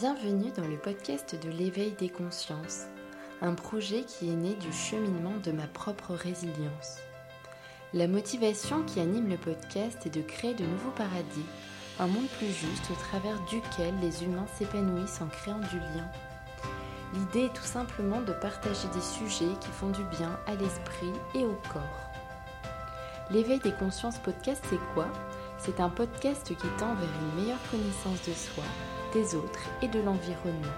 [0.00, 2.84] Bienvenue dans le podcast de l'éveil des consciences,
[3.40, 6.98] un projet qui est né du cheminement de ma propre résilience.
[7.94, 11.46] La motivation qui anime le podcast est de créer de nouveaux paradis,
[11.98, 16.08] un monde plus juste au travers duquel les humains s'épanouissent en créant du lien.
[17.14, 21.44] L'idée est tout simplement de partager des sujets qui font du bien à l'esprit et
[21.44, 22.10] au corps.
[23.32, 25.08] L'éveil des consciences podcast, c'est quoi?
[25.58, 28.64] C'est un podcast qui tend vers une meilleure connaissance de soi
[29.12, 30.76] des autres et de l'environnement.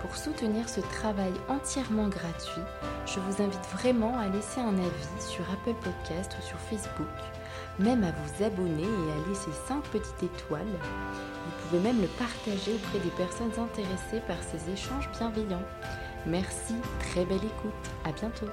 [0.00, 2.62] Pour soutenir ce travail entièrement gratuit,
[3.06, 7.06] je vous invite vraiment à laisser un avis sur Apple Podcast ou sur Facebook,
[7.80, 10.62] même à vous abonner et à laisser 5 petites étoiles.
[10.62, 15.66] Vous pouvez même le partager auprès des personnes intéressées par ces échanges bienveillants.
[16.26, 17.72] Merci, très belle écoute,
[18.04, 18.46] à bientôt.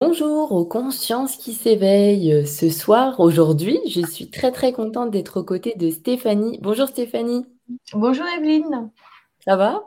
[0.00, 2.46] Bonjour aux consciences qui s'éveillent.
[2.46, 6.58] Ce soir, aujourd'hui, je suis très très contente d'être aux côtés de Stéphanie.
[6.62, 7.44] Bonjour Stéphanie.
[7.92, 8.90] Bonjour Evelyne.
[9.44, 9.82] Ça va?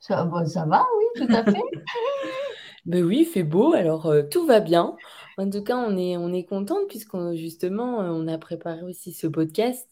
[0.00, 1.62] Ça, ça va, oui, tout à fait.
[2.84, 4.96] ben oui, il fait beau, alors euh, tout va bien.
[5.38, 9.14] En tout cas, on est, on est contente puisqu'on justement, euh, on a préparé aussi
[9.14, 9.88] ce podcast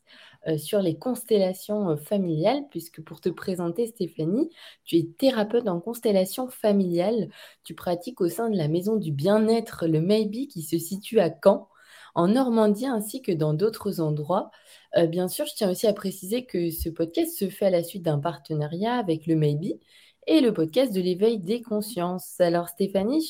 [0.49, 4.51] euh, sur les constellations familiales, puisque pour te présenter, Stéphanie,
[4.85, 7.31] tu es thérapeute en constellation familiale.
[7.65, 11.31] Tu pratiques au sein de la maison du bien-être, le Maybe, qui se situe à
[11.31, 11.70] Caen
[12.15, 14.51] en Normandie ainsi que dans d'autres endroits.
[14.97, 17.83] Euh, bien sûr, je tiens aussi à préciser que ce podcast se fait à la
[17.83, 19.79] suite d'un partenariat avec le Maybe
[20.27, 22.41] et le podcast de l'éveil des consciences.
[22.41, 23.27] Alors Stéphanie,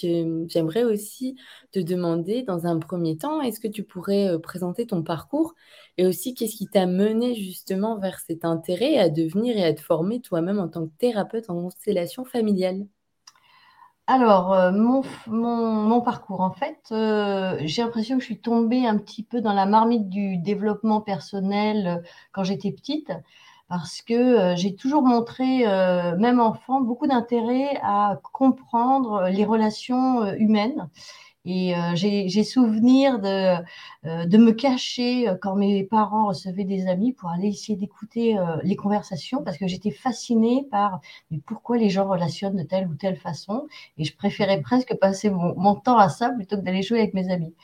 [0.49, 1.37] j'aimerais aussi
[1.73, 5.55] te demander dans un premier temps, est-ce que tu pourrais euh, présenter ton parcours
[5.99, 9.81] et aussi qu'est-ce qui t'a mené justement vers cet intérêt à devenir et à te
[9.81, 12.87] former toi-même en tant que thérapeute en constellation familiale?
[14.13, 19.23] Alors, euh, mon, parcours, en fait, euh, j'ai l'impression que je suis tombée un petit
[19.23, 23.13] peu dans la marmite du développement personnel euh, quand j'étais petite,
[23.69, 25.65] parce que j'ai toujours montré,
[26.19, 30.89] même enfant, beaucoup d'intérêt à comprendre les relations humaines
[31.47, 33.57] et euh, j'ai souvenir de,
[34.05, 38.37] euh, de me cacher euh, quand mes parents recevaient des amis pour aller essayer d'écouter
[38.63, 42.95] les conversations parce que j'étais fascinée par mais pourquoi les gens relationnent de telle ou
[42.95, 43.67] telle façon?
[43.99, 47.15] Et je préférais presque passer mon, mon temps à ça plutôt que d'aller jouer avec
[47.15, 47.55] mes amis.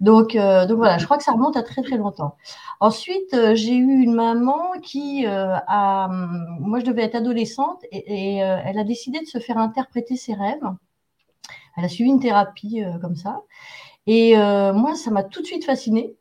[0.00, 2.36] Donc, donc voilà, je crois que ça remonte à très très longtemps.
[2.80, 6.08] Ensuite, j'ai eu une maman qui a...
[6.60, 10.34] Moi, je devais être adolescente et, et elle a décidé de se faire interpréter ses
[10.34, 10.64] rêves.
[11.76, 13.42] Elle a suivi une thérapie euh, comme ça.
[14.06, 16.14] Et euh, moi, ça m'a tout de suite fascinée.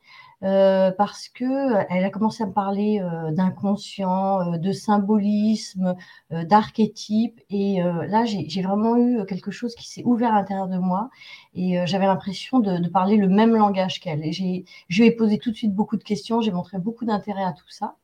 [0.43, 5.95] Euh, parce que elle a commencé à me parler d'inconscient, de symbolisme,
[6.31, 11.09] d'archétype, et là j'ai vraiment eu quelque chose qui s'est ouvert à l'intérieur de moi,
[11.53, 14.21] et j'avais l'impression de, de, parler le même langage qu'elle.
[14.25, 17.45] Et je lui ai posé tout de suite beaucoup de questions, j'ai montré beaucoup d'intérêt
[17.45, 17.95] à tout ça.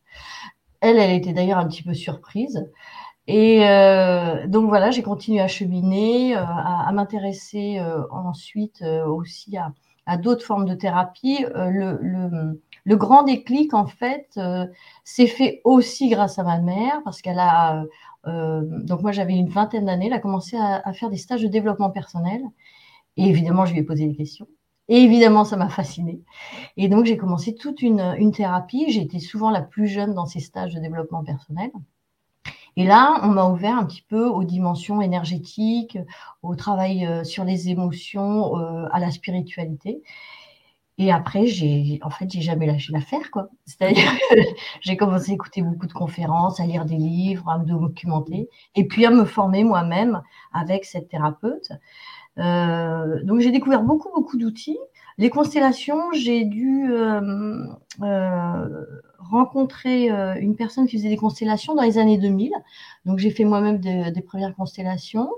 [0.79, 2.65] Elle, elle était d'ailleurs un petit peu surprise.
[3.31, 10.17] Et euh, donc voilà, j'ai continué à cheminer, euh, à, m'intéresser euh, ensuite aussi à,
[10.17, 11.45] d'autres formes de thérapie.
[11.53, 14.39] Le, grand déclic, en fait,
[15.03, 17.83] s'est fait aussi grâce à ma mère, parce qu'elle a...
[18.25, 21.91] donc moi, j'avais une vingtaine d'années, elle a commencé à, faire des stages de développement
[21.91, 22.41] personnel.
[23.15, 24.47] Et évidemment, je lui ai posé des questions.
[24.87, 26.23] Et évidemment, ça m'a fascinée.
[26.77, 28.85] Et donc, j'ai commencé toute une, une thérapie.
[28.89, 31.69] J'ai été souvent la plus jeune dans ces stages de développement personnel.
[32.79, 35.97] Et là, on m'a ouvert un petit peu aux dimensions énergétiques,
[36.43, 40.01] au travail euh, sur les émotions, euh, à la spiritualité.
[40.97, 43.49] Et après, j'ai, en fait, j'ai jamais lâché l'affaire, quoi.
[43.65, 44.35] C'est-à-dire que
[44.81, 48.87] j'ai commencé à écouter beaucoup de conférences, à lire des livres, à me documenter, et
[48.87, 50.21] puis à me former moi-même
[50.53, 51.73] avec cette thérapeute.
[52.37, 54.79] Euh, donc, j'ai découvert beaucoup, beaucoup d'outils.
[55.19, 57.67] Les constellations, j'ai dû euh,
[58.01, 58.85] euh,
[59.17, 62.53] rencontrer euh, une personne qui faisait des constellations dans les années 2000.
[63.03, 65.29] Donc, j'ai fait moi-même des premières constellations.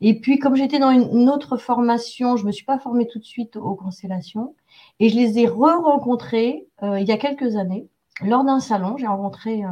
[0.00, 3.18] Et puis, comme j'étais dans une, autre formation, je ne me suis pas formée tout
[3.18, 4.54] de suite aux constellations.
[4.98, 7.86] Et je les ai re-rencontrées il y a quelques années.
[8.22, 9.62] Lors d'un salon, j'ai rencontré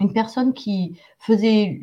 [0.00, 1.80] une personne qui faisait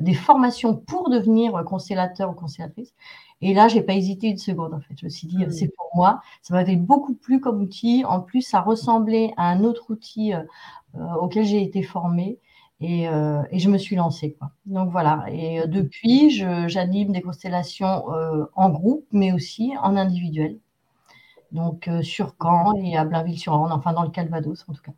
[0.00, 2.94] des formations pour devenir constellateur ou constellatrice.
[3.40, 4.94] Et là, j'ai pas hésité une seconde, en fait.
[4.98, 6.22] Je me suis dit, c'est pour moi.
[6.40, 8.02] Ça m'avait beaucoup plu comme outil.
[8.06, 10.42] En plus, ça ressemblait à un autre outil euh,
[10.96, 12.38] euh, auquel j'ai été formée.
[12.80, 14.34] Et, euh, et, je me suis lancée.
[14.38, 14.50] Quoi.
[14.64, 15.26] Donc voilà.
[15.30, 18.04] Et depuis, j'anime des constellations
[18.54, 20.58] en groupe, mais aussi en individuel.
[21.52, 24.92] Donc sur Caen et à Blainville-sur-Orne, enfin dans le Calvados en tout cas.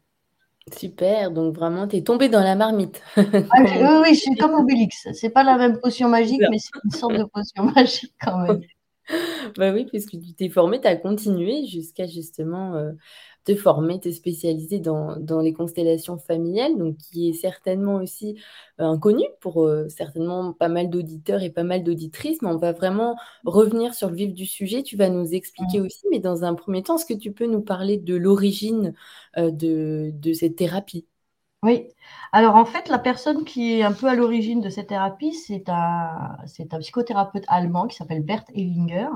[0.75, 3.01] Super, donc vraiment, tu es tombé dans la marmite.
[3.17, 5.07] Ah, oui, oui, je suis comme Obélix.
[5.13, 8.61] C'est pas la même potion magique, mais c'est une sorte de potion magique quand même.
[9.57, 12.91] bah oui, puisque tu t'es formé, tu as continué jusqu'à justement euh,
[13.47, 18.39] te former, te spécialiser dans, dans les constellations familiales, donc qui est certainement aussi
[18.81, 22.73] euh, inconnu pour euh, certainement pas mal d'auditeurs et pas mal d'auditrices, mais on va
[22.73, 23.17] vraiment
[23.47, 24.83] revenir sur le vif du sujet.
[24.83, 27.63] Tu vas nous expliquer aussi, mais dans un premier temps, est-ce que tu peux nous
[27.63, 28.95] parler de l'origine
[29.37, 31.07] de, de cette thérapie?
[31.63, 31.89] Oui.
[32.33, 35.69] Alors en fait, la personne qui est un peu à l'origine de cette thérapie, c'est
[35.69, 36.37] un,
[36.71, 39.09] un psychothérapeute allemand qui s'appelle Bert Hellinger.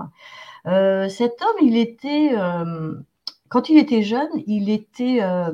[0.66, 2.94] Euh, cet homme, il était, euh,
[3.50, 5.52] quand il était jeune, il était, euh,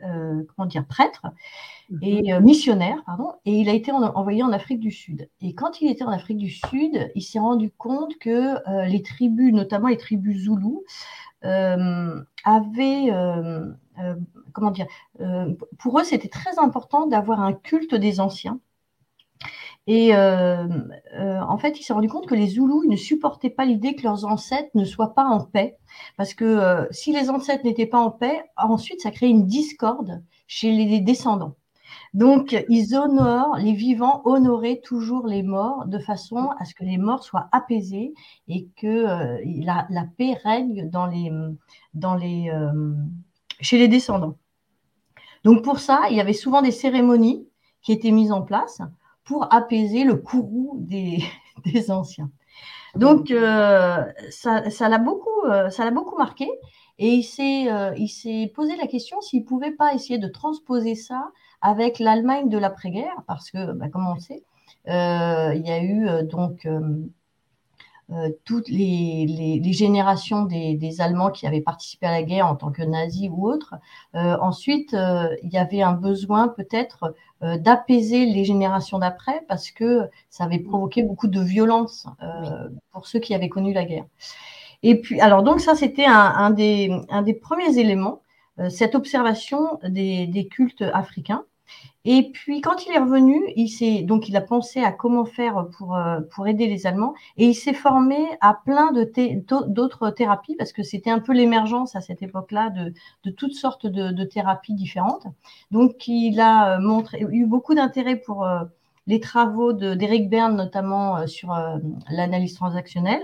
[0.00, 1.26] comment dire, prêtre
[2.02, 2.42] et mhm.
[2.42, 5.28] missionnaire, pardon, et il a été envoyé en Afrique du Sud.
[5.40, 8.56] Et quand il était en Afrique du Sud, il s'est rendu compte que
[8.88, 10.82] les tribus, notamment les tribus zoulous,
[11.42, 13.10] avaient
[13.98, 14.14] euh,
[14.52, 14.86] comment dire,
[15.20, 18.60] euh, pour eux, c'était très important d'avoir un culte des anciens.
[19.86, 20.66] Et euh,
[21.18, 24.24] en fait, il s'est rendu compte que les Zoulous ne supportaient pas l'idée que leurs
[24.24, 25.76] ancêtres ne soient pas en paix.
[26.16, 30.72] Parce que si les ancêtres n'étaient pas en paix, ensuite, ça crée une discorde chez
[30.72, 31.56] les descendants.
[32.14, 36.96] Donc, ils honorent, les vivants honoraient toujours les morts de façon à ce que les
[36.96, 38.14] morts soient apaisés
[38.48, 39.04] et que
[39.64, 40.88] la, paix règne
[43.60, 44.36] chez les descendants.
[45.44, 47.46] Donc pour ça, il y avait souvent des cérémonies
[47.82, 48.80] qui étaient mises en place
[49.24, 51.18] pour apaiser le courroux des,
[51.88, 52.30] anciens.
[52.94, 56.48] Donc euh, ça l'a beaucoup, euh, ça beaucoup marqué
[56.98, 60.28] et il s'est, euh, il s'est posé la question s'il ne pouvait pas essayer de
[60.28, 61.30] transposer ça
[61.60, 64.44] avec l'Allemagne de l'après-guerre, parce que, bah, comme on sait,
[64.86, 66.68] il y a eu donc
[68.12, 72.82] euh, toutes les, générations des, Allemands qui avaient participé à la guerre en tant que
[72.82, 73.74] nazis ou autres.
[74.14, 80.08] Euh, ensuite, euh, il y avait un besoin peut-être d'apaiser les générations d'après parce que
[80.30, 82.06] ça avait provoqué beaucoup de violence
[82.90, 84.06] pour ceux qui avaient connu la guerre.
[84.82, 86.90] Et puis, alors donc ça, c'était un, des,
[87.42, 88.22] premiers éléments,
[88.70, 91.44] cette observation des cultes africains.
[92.06, 95.96] Et puis, quand il est revenu, il donc il a pensé à comment faire pour,
[95.96, 99.10] euh, pour aider les Allemands et il s'est formé à plein de
[99.66, 102.92] d'autres thérapies parce que c'était un peu l'émergence à cette époque-là de,
[103.24, 105.26] de, toutes sortes de, de, thérapies différentes.
[105.70, 108.64] Donc, il a euh, montré, eu beaucoup d'intérêt pour euh,
[109.06, 111.54] les travaux d'Eric Berne, notamment sur
[112.08, 113.20] l'analyse transactionnelle.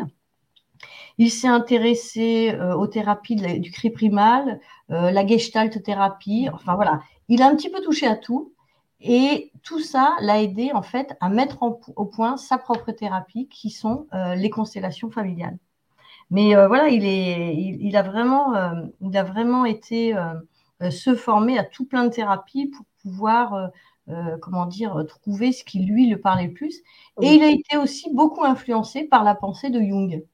[1.16, 4.60] Il s'est intéressé aux thérapies du cri primal,
[4.90, 6.48] la gestalt thérapie.
[6.52, 7.00] Enfin voilà,
[7.30, 8.52] il a un petit peu touché à tout.
[9.00, 13.70] Et tout ça l'a aidé en fait à mettre au point sa propre thérapie, qui
[13.70, 15.56] sont euh, les constellations familiales.
[16.30, 20.14] Mais euh, voilà, il, est, il, a vraiment, euh, il a vraiment été
[20.90, 23.70] se former à tout plein de thérapies pour pouvoir,
[24.40, 26.82] comment dire, trouver ce qui lui le parlait le plus.
[27.22, 30.24] Et il a été aussi beaucoup influencé par la pensée de Jung.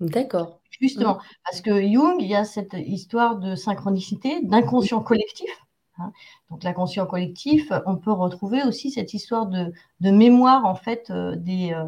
[0.00, 0.60] D'accord.
[0.80, 5.65] Justement, parce que Jung, il y a cette histoire de synchronicité, d'inconscient collectif.
[5.98, 6.12] Hein.
[6.50, 11.72] Donc l'inconscient collectif, on peut retrouver aussi cette histoire de, mémoire en fait euh, des,
[11.72, 11.84] euh,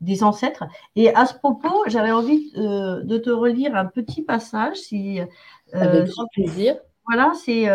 [0.00, 0.64] des, ancêtres.
[0.96, 4.76] Et à ce propos, j'avais envie euh, de te relire un petit passage.
[4.76, 5.20] Si,
[5.72, 6.76] Avec grand plaisir.
[7.06, 7.66] Voilà, c'est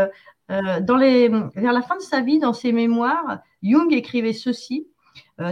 [0.49, 4.87] dans les, vers la fin de sa vie, dans ses mémoires, Jung écrivait ceci.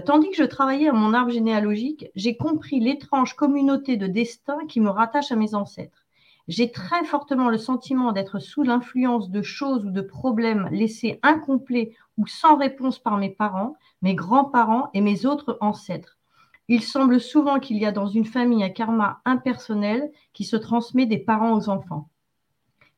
[0.06, 4.80] tandis que je travaillais à mon arbre généalogique, j'ai compris l'étrange communauté de destin qui
[4.80, 6.04] me rattache à mes ancêtres.
[6.47, 11.95] J'ai très fortement le sentiment d'être sous l'influence de choses ou de problèmes laissés incomplets
[12.18, 16.19] ou sans réponse par mes parents, mes grands-parents et mes autres ancêtres.
[16.67, 21.08] Il semble souvent qu'il y a dans une famille un karma impersonnel qui se transmet
[21.08, 22.10] des parents aux enfants.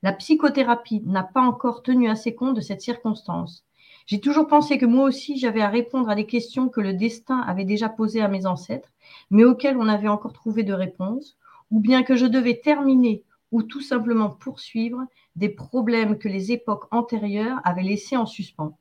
[0.04, 3.64] La psychothérapie n'a pas encore tenu assez compte de cette circonstance.
[4.08, 7.40] J'ai toujours pensé que moi aussi j'avais à répondre à des questions que le destin
[7.40, 8.94] avait déjà posées à mes ancêtres,
[9.32, 11.38] mais auxquelles on avait encore trouvé de réponse,
[11.72, 15.00] ou bien que je devais terminer ou tout simplement poursuivre
[15.36, 18.78] des problèmes que les époques antérieures avaient laissés en suspens.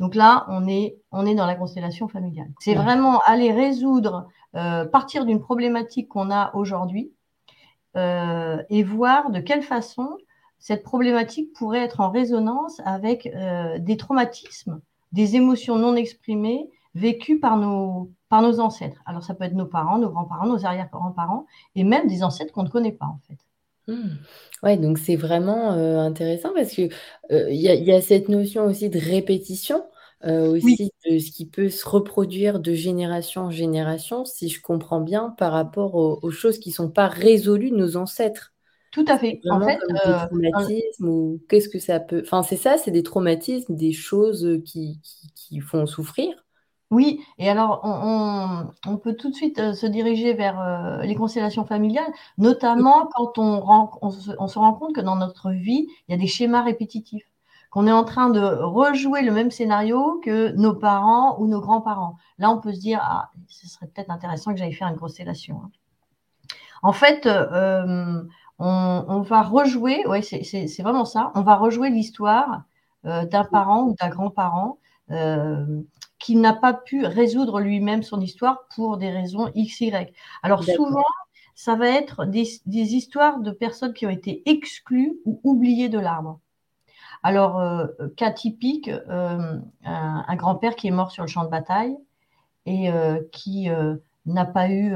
[0.00, 2.50] Donc là, on est, on est dans la constellation familiale.
[2.60, 7.12] C'est vraiment aller résoudre, euh, partir d'une problématique qu'on a aujourd'hui
[7.96, 10.16] euh, et voir de quelle façon
[10.58, 14.80] cette problématique pourrait être en résonance avec euh, des traumatismes,
[15.12, 19.02] des émotions non exprimées vécues par nos, par nos ancêtres.
[19.06, 22.62] Alors ça peut être nos parents, nos grands-parents, nos arrière-grands-parents et même des ancêtres qu'on
[22.62, 23.38] ne connaît pas en fait.
[23.88, 23.94] Mmh.
[24.62, 25.70] Ouais, donc c'est vraiment,
[26.00, 26.82] intéressant parce que,
[27.30, 29.84] il y a cette notion aussi de répétition,
[30.24, 35.30] aussi de ce qui peut se reproduire de génération en génération, si je comprends bien,
[35.36, 38.52] par rapport aux choses qui ne sont pas résolues de nos ancêtres.
[38.92, 39.40] Tout à fait.
[39.50, 43.74] En fait, des traumatismes ou qu'est-ce que ça peut enfin, c'est ça, c'est des traumatismes,
[43.74, 46.44] des choses, qui qui qui font souffrir?
[46.92, 51.64] Oui, et alors on, peut tout de suite euh, se diriger vers euh, les constellations
[51.64, 56.26] familiales, notamment quand on, se, rend compte que dans notre vie, il y a des
[56.26, 57.24] schémas répétitifs,
[57.70, 62.16] qu'on est en train de rejouer le même scénario que nos parents ou nos grands-parents.
[62.36, 65.62] Là, on peut se dire, ah, ce serait peut-être intéressant que j'aille faire une constellation.
[65.64, 65.70] Hein.
[66.82, 68.22] En fait, euh,
[68.58, 72.64] on, va rejouer, ouais, c'est vraiment ça, on va rejouer l'histoire
[73.02, 74.76] d'un parent ou d'un grand-parent
[76.22, 80.14] qui n'a pas pu résoudre lui-même son histoire pour des raisons X, Y.
[80.44, 81.02] Alors souvent,
[81.56, 86.38] ça va être des, histoires de personnes qui ont été exclues ou oubliées de l'arbre.
[87.24, 91.96] Alors, euh, cas typique, euh, un, grand-père qui est mort sur le champ de bataille
[92.66, 93.68] et euh, qui
[94.24, 94.94] n'a pas eu,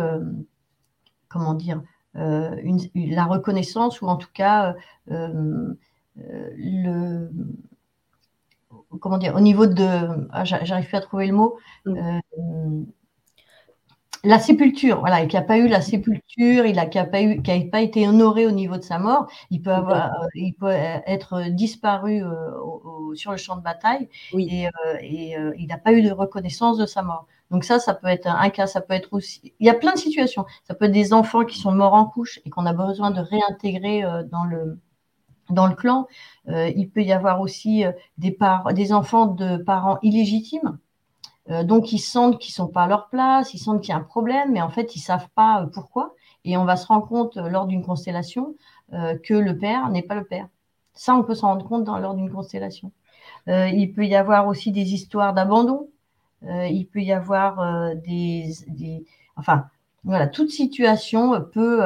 [1.28, 1.82] comment dire,
[2.14, 5.76] la reconnaissance ou en tout cas le,
[9.00, 11.96] comment dire, au niveau de, ah, j'arrive plus à trouver le mot, mm.
[11.96, 12.84] euh,
[14.24, 17.64] la sépulture, voilà, et qui n'a pas eu la sépulture, il n'a pas, eu, qui
[17.66, 21.50] pas été honoré au niveau de sa mort, il peut, avoir, euh, il peut être
[21.50, 24.66] disparu euh, sur le champ de bataille et,
[25.02, 27.26] il n'a pas eu de reconnaissance de sa mort.
[27.52, 29.54] Donc ça, ça peut être un cas, ça peut être aussi...
[29.60, 30.44] Il y a plein de situations.
[30.64, 33.20] Ça peut être des enfants qui sont morts en couche et qu'on a besoin de
[33.20, 34.02] réintégrer
[34.32, 34.80] dans le,
[35.50, 36.06] dans le clan.
[36.48, 38.36] Euh, il peut y avoir aussi euh, des,
[38.74, 40.78] des enfants de parents illégitimes.
[41.50, 43.92] Euh, donc, ils sentent qu'ils ne sont pas à leur place, ils sentent qu'il y
[43.92, 46.14] a un problème, mais en fait, ils ne savent pas pourquoi.
[46.44, 48.54] Et on va se rendre compte lors d'une constellation
[48.92, 50.46] que le père n'est pas le père.
[50.94, 52.92] Ça, on peut s'en rendre compte dans, lors d'une constellation.
[53.48, 55.88] il peut y avoir aussi des histoires d'abandon.
[56.44, 59.68] il peut y avoir des, des, Enfin,
[60.04, 61.82] voilà, toute situation peut,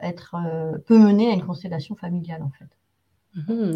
[0.00, 0.34] être,
[0.86, 2.66] peut mener à une constellation familiale, en fait.
[3.34, 3.72] Mmh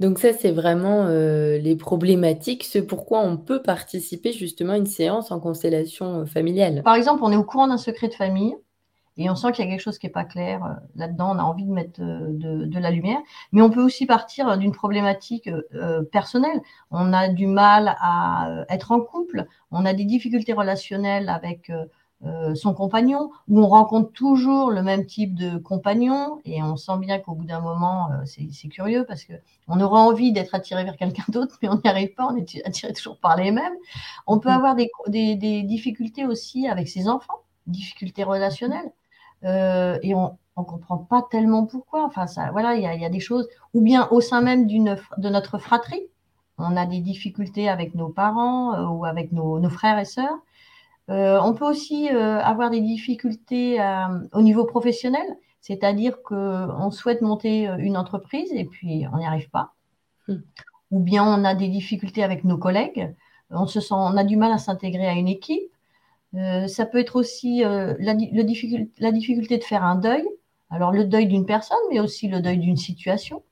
[0.00, 4.86] Donc ça, c'est vraiment, euh, les problématiques, ce pourquoi on peut participer justement à une
[4.86, 6.82] séance en constellation, euh, familiale.
[6.84, 8.54] Par exemple, on est au courant d'un secret de famille
[9.16, 11.38] et on sent qu'il y a quelque chose qui n'est pas clair, euh, là-dedans, on
[11.38, 13.18] a envie de mettre, de la lumière.
[13.50, 15.50] Mais on peut aussi partir, d'une problématique,
[16.12, 16.60] personnelle.
[16.90, 21.70] On a du mal à, être en couple, on a des difficultés relationnelles avec,
[22.24, 26.98] euh, son compagnon, où on rencontre toujours le même type de compagnon, et on sent
[27.00, 29.32] bien qu'au bout d'un moment, euh, c'est curieux parce que
[29.66, 32.64] on aurait envie d'être attiré vers quelqu'un d'autre, mais on n'y arrive pas, on est
[32.64, 33.74] attiré toujours par les mêmes.
[34.28, 34.52] On peut mm.
[34.52, 34.88] avoir des,
[35.34, 38.92] des, difficultés aussi avec ses enfants, difficultés relationnelles,
[39.42, 42.04] euh, et on ne comprend pas tellement pourquoi.
[42.04, 45.58] Enfin, ça, voilà, il y, a des choses, ou bien au sein même de notre
[45.58, 46.06] fratrie,
[46.56, 50.38] on a des difficultés avec nos parents ou avec nos, nos frères et sœurs.
[51.10, 55.26] Euh, on peut aussi euh, avoir des difficultés euh, au niveau professionnel,
[55.60, 59.74] c'est-à-dire qu'on souhaite monter une entreprise et puis on n'y arrive pas.
[60.28, 60.38] Hmm.
[60.90, 63.14] Ou bien on a des difficultés avec nos collègues,
[63.50, 65.70] on, se sent, on a du mal à s'intégrer à une équipe.
[66.32, 70.26] ça peut être aussi la, difficulté, de faire un deuil,
[70.70, 73.42] alors le deuil d'une personne, mais aussi le deuil d'une situation.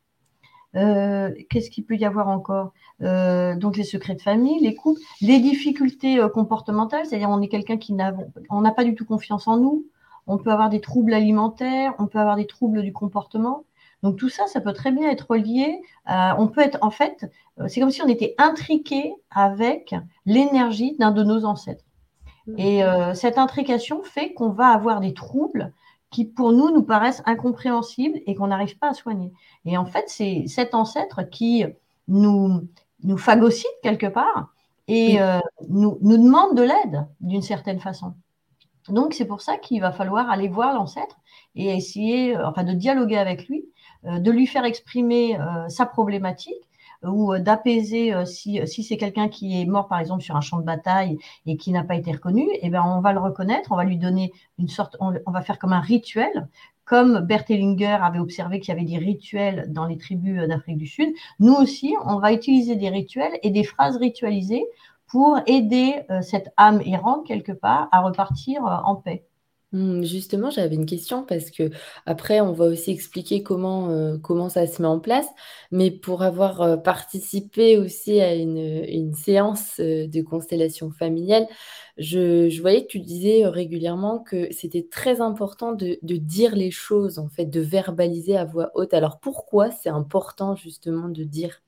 [0.73, 2.73] Qu'est-ce qu'il peut y avoir encore?
[3.03, 7.49] Euh, donc les secrets de famille, les couples, les difficultés euh, comportementales, c'est-à-dire on est
[7.49, 8.15] quelqu'un qui n'a
[8.51, 9.87] on n'a pas du tout confiance en nous,
[10.27, 13.65] on peut avoir des troubles alimentaires, on peut avoir des troubles du comportement.
[14.03, 15.81] Donc tout ça, ça peut très bien être lié.
[16.07, 19.95] on peut être en fait, euh, c'est comme si on était intriqué avec
[20.27, 21.85] l'énergie d'un de nos ancêtres.
[22.47, 22.59] Mmh.
[22.59, 22.83] Et
[23.15, 25.73] cette intrication fait qu'on va avoir des troubles
[26.11, 29.33] qui pour nous nous paraissent incompréhensibles et qu'on n'arrive pas à soigner.
[29.65, 31.65] Et en fait, c'est cet ancêtre qui
[32.09, 32.67] nous,
[33.03, 34.53] nous phagocyte quelque part
[34.89, 35.39] et euh,
[35.69, 38.15] nous, nous demande de l'aide d'une certaine façon.
[38.89, 41.17] Donc c'est pour ça qu'il va falloir aller voir l'ancêtre
[41.55, 43.65] et essayer, euh, enfin de dialoguer avec lui,
[44.05, 45.39] euh, de lui faire exprimer
[45.69, 46.70] sa problématique
[47.05, 50.65] ou d'apaiser si, si c'est quelqu'un qui est mort par exemple sur un champ de
[50.65, 53.85] bataille et qui n'a pas été reconnu, eh ben on va le reconnaître, on va
[53.85, 56.49] lui donner une sorte, on, va faire comme un rituel
[56.91, 60.89] comme Bert Hellinger avait observé qu'il y avait des rituels dans les tribus d'Afrique du
[60.89, 64.67] Sud, nous aussi, on va utiliser des rituels et des phrases ritualisées
[65.07, 69.25] pour aider euh, cette âme errante quelque part à repartir euh, en paix.
[69.73, 71.71] Mmh, justement, j'avais une question parce que
[72.05, 75.29] après, on va aussi expliquer comment, euh, comment ça se met en place.
[75.71, 81.47] Mais pour avoir participé aussi à une, une séance de constellation familiale,
[82.01, 87.29] je, voyais que tu disais régulièrement que c'était très important de, dire les choses, en
[87.29, 88.95] fait, de verbaliser à voix haute.
[88.95, 91.63] Alors pourquoi c'est important justement de dire?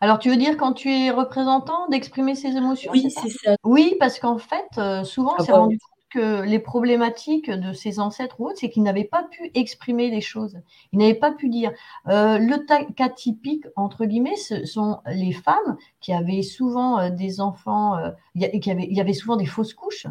[0.00, 3.56] Alors, tu veux dire quand tu es représentant, d'exprimer ses émotions Oui, c'est ça?
[3.64, 5.78] Oui, parce qu'en fait, souvent, c'est rendu
[6.16, 10.58] les problématiques de ses ancêtres ou autres, c'est qu'ils n'avaient pas pu exprimer les choses.
[10.92, 11.72] Ils n'avaient pas pu dire.
[12.08, 17.40] Euh, le cas typique, entre guillemets, ce sont les femmes qui avaient souvent euh, des
[17.40, 20.06] enfants, euh, il y avait souvent des fausses couches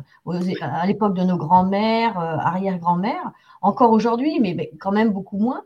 [0.62, 3.31] à l'époque de nos grands-mères, arrière-grand-mères,
[3.62, 5.63] encore aujourd'hui, mais quand même beaucoup moins.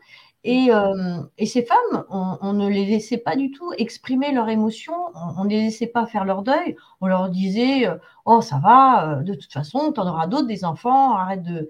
[0.47, 5.43] Euh, et, ces femmes, on, ne les laissait pas du tout exprimer leurs émotions, on,
[5.43, 6.75] ne les laissait pas faire leur deuil.
[7.01, 10.47] On leur disait euh, Oh, ça va, euh, de toute façon, tu en auras d'autres,
[10.47, 11.69] des enfants, arrête de.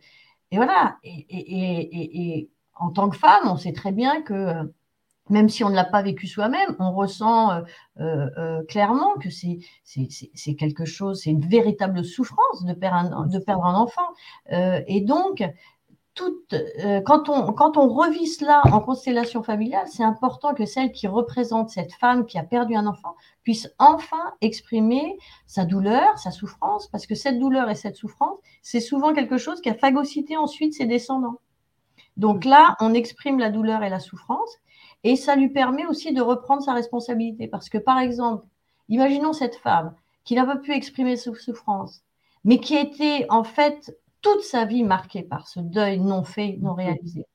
[0.52, 0.98] Et voilà.
[1.04, 4.72] Et, en tant que femme, on sait très bien que
[5.30, 7.64] même si on ne l'a pas vécu soi-même, on ressent
[8.70, 13.74] clairement que c'est quelque chose, c'est une véritable souffrance de perdre un, de perdre un
[13.74, 14.08] enfant.
[14.52, 15.44] et donc,
[16.22, 21.08] euh, quand, on, quand on revit cela en constellation familiale, c'est important que celle qui
[21.08, 26.88] représente cette femme qui a perdu un enfant puisse enfin exprimer sa douleur, sa souffrance,
[26.88, 30.74] parce que cette douleur et cette souffrance, c'est souvent quelque chose qui a phagocyté ensuite
[30.74, 31.40] ses descendants.
[32.18, 34.58] Donc là, on exprime la douleur et la souffrance,
[35.04, 37.48] et ça lui permet aussi de reprendre sa responsabilité.
[37.48, 38.46] Parce que, par exemple,
[38.90, 39.94] imaginons cette femme
[40.24, 42.02] qui n'a pas pu exprimer sa souffrance,
[42.44, 46.58] mais qui a été en fait toute sa vie marquée par ce deuil non fait,
[46.62, 46.78] non mhm.
[46.78, 47.26] réalisé,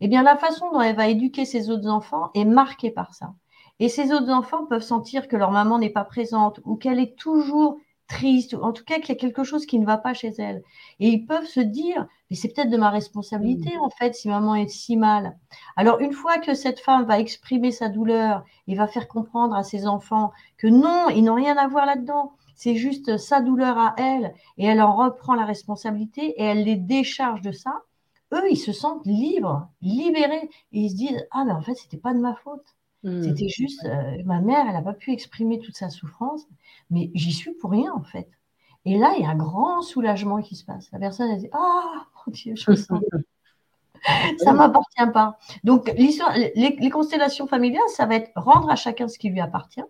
[0.00, 3.34] eh bien, la façon dont elle va éduquer ses autres enfants est marquée par ça.
[3.78, 7.16] Et ces autres enfants peuvent sentir que leur maman n'est pas présente ou qu'elle est
[7.16, 7.78] toujours
[8.08, 10.32] triste, ou en tout cas qu'il y a quelque chose qui ne va pas chez
[10.38, 10.62] elle.
[11.00, 13.82] Et ils peuvent se dire, mais c'est peut-être de ma responsabilité mhm.
[13.82, 15.36] en fait si maman est si mal.
[15.76, 19.64] Alors une fois que cette femme va exprimer sa douleur et va faire comprendre à
[19.64, 23.94] ses enfants que non, ils n'ont rien à voir là-dedans, c'est juste sa douleur à
[23.98, 27.82] elle et elle en reprend la responsabilité et elle les décharge de ça.
[28.32, 31.98] Eux, ils se sentent libres, libérés et ils se disent Ah, mais en fait, c'était
[31.98, 32.64] pas de ma faute.
[33.04, 33.22] Hmm.
[33.22, 36.46] C'était juste euh, ma mère, elle n'a pas pu exprimer toute sa souffrance,
[36.90, 38.28] mais j'y suis pour rien en fait.
[38.86, 40.90] Et là, il y a un grand soulagement qui se passe.
[40.92, 43.00] La personne, elle dit Ah, mon Dieu, je sens.
[44.38, 45.38] ça ne m'appartient pas.
[45.64, 49.82] Donc, l'histoire, les, constellations familiales, ça va être rendre à chacun ce qui lui appartient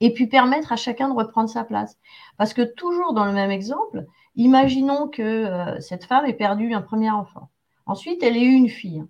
[0.00, 1.96] et puis permettre à chacun de reprendre sa place.
[2.36, 6.82] Parce que toujours dans le même exemple, imaginons que euh, cette femme ait perdu un
[6.82, 7.48] premier enfant.
[7.86, 9.04] Ensuite, elle ait eu une fille.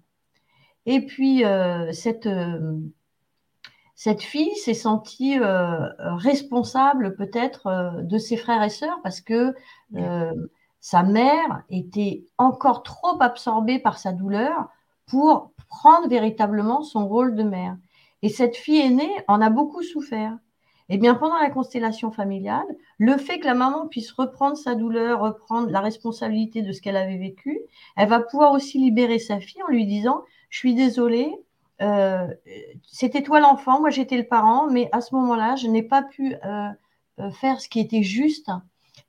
[0.85, 2.78] Et puis, euh, cette, euh,
[3.95, 9.55] cette fille s'est sentie responsable peut-être de ses frères et sœurs parce que
[10.81, 14.69] sa mère était encore trop absorbée par sa douleur
[15.06, 17.76] pour prendre véritablement son rôle de mère.
[18.23, 20.37] Et cette fille aînée en a beaucoup souffert.
[20.88, 22.66] Eh bien, pendant la constellation familiale,
[22.99, 26.96] le fait que la maman puisse reprendre sa douleur, reprendre la responsabilité de ce qu'elle
[26.96, 27.60] avait vécu,
[27.96, 31.34] elle va pouvoir aussi libérer sa fille en lui disant Je suis désolée,
[31.82, 32.28] euh,
[32.86, 36.34] c'était toi l'enfant, moi j'étais le parent, mais à ce moment-là, je n'ai pas pu
[36.34, 36.68] euh,
[37.18, 38.50] euh, faire ce qui était juste.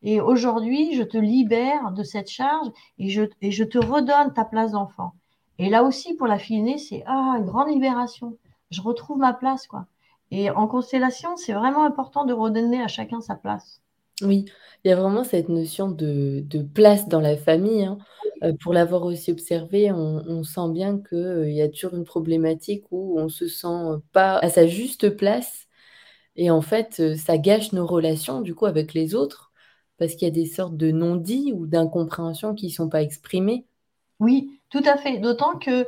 [0.01, 4.45] Et aujourd'hui, je te libère de cette charge et je, et je te redonne ta
[4.45, 5.13] place d'enfant.
[5.59, 8.37] Et là aussi, pour la fille aînée, c'est ah, une grande libération.
[8.69, 9.85] Je retrouve ma place, quoi.
[10.31, 13.81] Et en constellation, c'est vraiment important de redonner à chacun sa place.
[14.21, 14.45] Oui,
[14.83, 17.83] il y a vraiment cette notion de, place dans la famille.
[17.83, 17.97] Hein.
[18.43, 22.83] Euh, pour l'avoir aussi observé, on, sent bien qu'il euh, y a toujours une problématique
[22.91, 25.67] où on se sent pas à sa juste place.
[26.35, 29.51] Et en fait, euh, ça gâche nos relations du coup avec les autres
[29.97, 33.65] parce qu'il y a des sortes de non-dits ou d'incompréhensions qui ne sont pas exprimées.
[34.19, 35.17] Oui, tout à fait.
[35.17, 35.87] D'autant que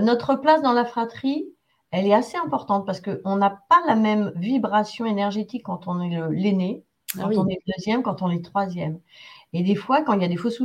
[0.00, 1.48] notre place dans la fratrie,
[1.90, 6.20] elle est assez importante parce qu'on n'a pas la même vibration énergétique quand on est
[6.30, 9.00] l'aîné, ah quand on est le deuxième, quand on est le troisième.
[9.52, 10.60] Et des fois, quand il y a des fausses,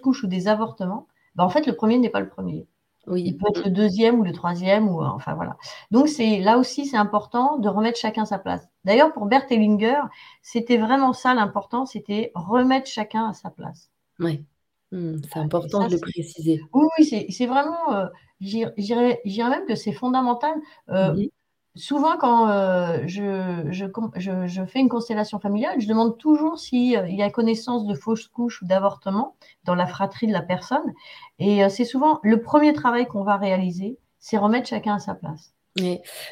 [0.00, 2.66] couches ou des avortements, ben en fait, le premier n'est pas le premier.
[3.06, 3.22] Oui.
[3.24, 5.56] Il peut être le deuxième ou le troisième, ou enfin voilà.
[5.90, 8.68] Donc c'est là aussi, c'est important de remettre chacun sa place.
[8.84, 10.00] D'ailleurs, pour Bert Hellinger,
[10.42, 13.90] c'était vraiment ça l'important, c'était remettre chacun à sa place.
[14.18, 14.44] Oui,
[14.92, 16.60] hmm, c'est important de le préciser.
[16.72, 17.92] Oui, c'est vraiment.
[17.94, 18.06] Euh,
[18.40, 19.18] J'irais
[19.50, 20.54] même que c'est fondamental.
[20.90, 21.26] Euh,
[21.74, 27.22] souvent, quand euh, je, je, fais une constellation familiale, je demande toujours s'il euh, y
[27.22, 30.94] a connaissance de fausses couches ou d'avortement dans la fratrie de la personne.
[31.40, 35.52] Et c'est souvent le premier travail qu'on va réaliser, c'est remettre chacun à sa place.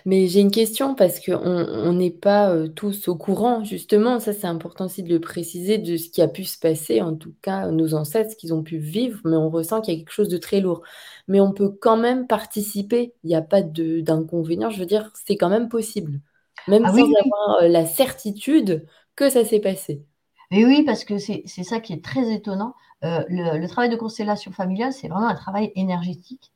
[0.04, 4.86] Mais, j'ai une question parce qu'on n'est pas tous au courant, justement, ça c'est important
[4.86, 7.94] aussi de le préciser, de ce qui a pu se passer, en tout cas nos
[7.94, 10.38] ancêtres, ce qu'ils ont pu vivre, mais on ressent qu'il y a quelque chose de
[10.38, 10.82] très lourd.
[11.28, 15.36] Mais on peut quand même participer, il n'y a pas d'inconvénient, je veux dire, c'est
[15.36, 16.20] quand même possible,
[16.68, 20.04] même ah sans avoir la certitude que ça s'est passé.
[20.50, 22.74] Mais oui, parce que c'est ça qui est très étonnant.
[23.02, 26.52] le travail de constellation familiale, c'est vraiment un travail énergétique.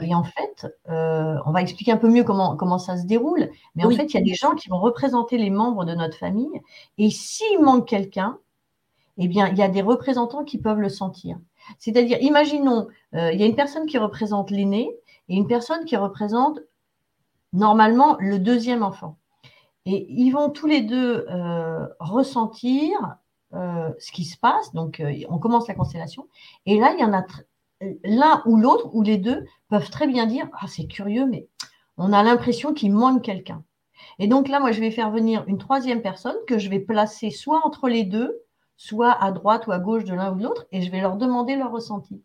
[0.00, 3.50] Et en fait, euh, on va expliquer un peu mieux comment, comment ça se déroule.
[3.74, 6.16] Mais en fait, il y a des gens qui vont représenter les membres de notre
[6.16, 6.60] famille.
[6.96, 8.38] Et s'il manque quelqu'un,
[9.18, 11.38] eh bien, il y a des représentants qui peuvent le sentir.
[11.78, 14.96] C'est-à-dire, imaginons, euh, il y a une personne qui représente l'aîné
[15.28, 16.60] et une personne qui représente
[17.52, 19.16] normalement le deuxième enfant.
[19.86, 23.16] Et ils vont tous les deux euh, ressentir
[23.54, 24.72] euh, ce qui se passe.
[24.72, 26.28] Donc, on commence la constellation.
[26.66, 27.22] Et là, il y en a
[28.04, 31.46] l'un ou l'autre, ou les deux, peuvent très bien dire Ah, c'est curieux, mais
[31.96, 33.62] on a l'impression qu'il manque quelqu'un.
[34.18, 37.30] Et donc là, moi, je vais faire venir une troisième personne que je vais placer
[37.30, 38.40] soit entre les deux,
[38.76, 41.16] soit à droite ou à gauche de l'un ou de l'autre, et je vais leur
[41.16, 42.22] demander leur ressenti.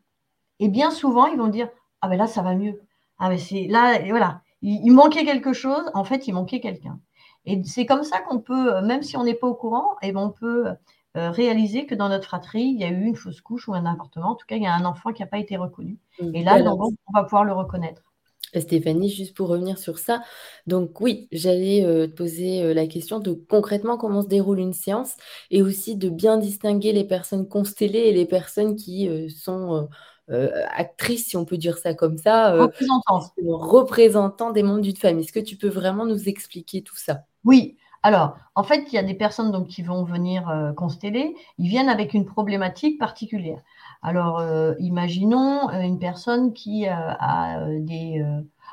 [0.60, 1.70] Et bien souvent, ils vont dire
[2.02, 2.82] Ah ben là, ça va mieux.
[3.20, 7.00] Ah ben c'est là, voilà, il, manquait quelque chose, en fait, il manquait quelqu'un.
[7.46, 10.12] Et c'est comme ça qu'on peut, même si on n'est pas au courant, et eh
[10.12, 10.68] ben, on peut
[11.15, 13.86] euh, réaliser que dans notre fratrie, il y a eu une fausse couche ou un
[13.86, 14.32] avortement.
[14.32, 15.97] En tout cas, il y a un enfant qui n'a pas été reconnu.
[16.34, 18.01] Et là, on va pouvoir le reconnaître.
[18.60, 20.23] Stéphanie, juste pour revenir sur ça,
[20.67, 24.73] donc oui, j'allais euh, te poser euh, la question de concrètement comment se déroule une
[24.73, 25.15] séance
[25.51, 29.88] et aussi de bien distinguer les personnes constellées et les personnes qui euh, sont
[30.28, 32.67] actrices, si on peut dire ça comme ça,
[33.47, 35.23] représentants des membres d'une famille.
[35.23, 37.25] Est-ce que tu peux vraiment nous expliquer tout ça?
[37.43, 41.89] Oui, alors, en fait, il y a des personnes qui vont venir consteller, ils viennent
[41.89, 43.63] avec une problématique particulière.
[44.04, 48.24] Alors, euh, imaginons euh, une personne qui euh, a des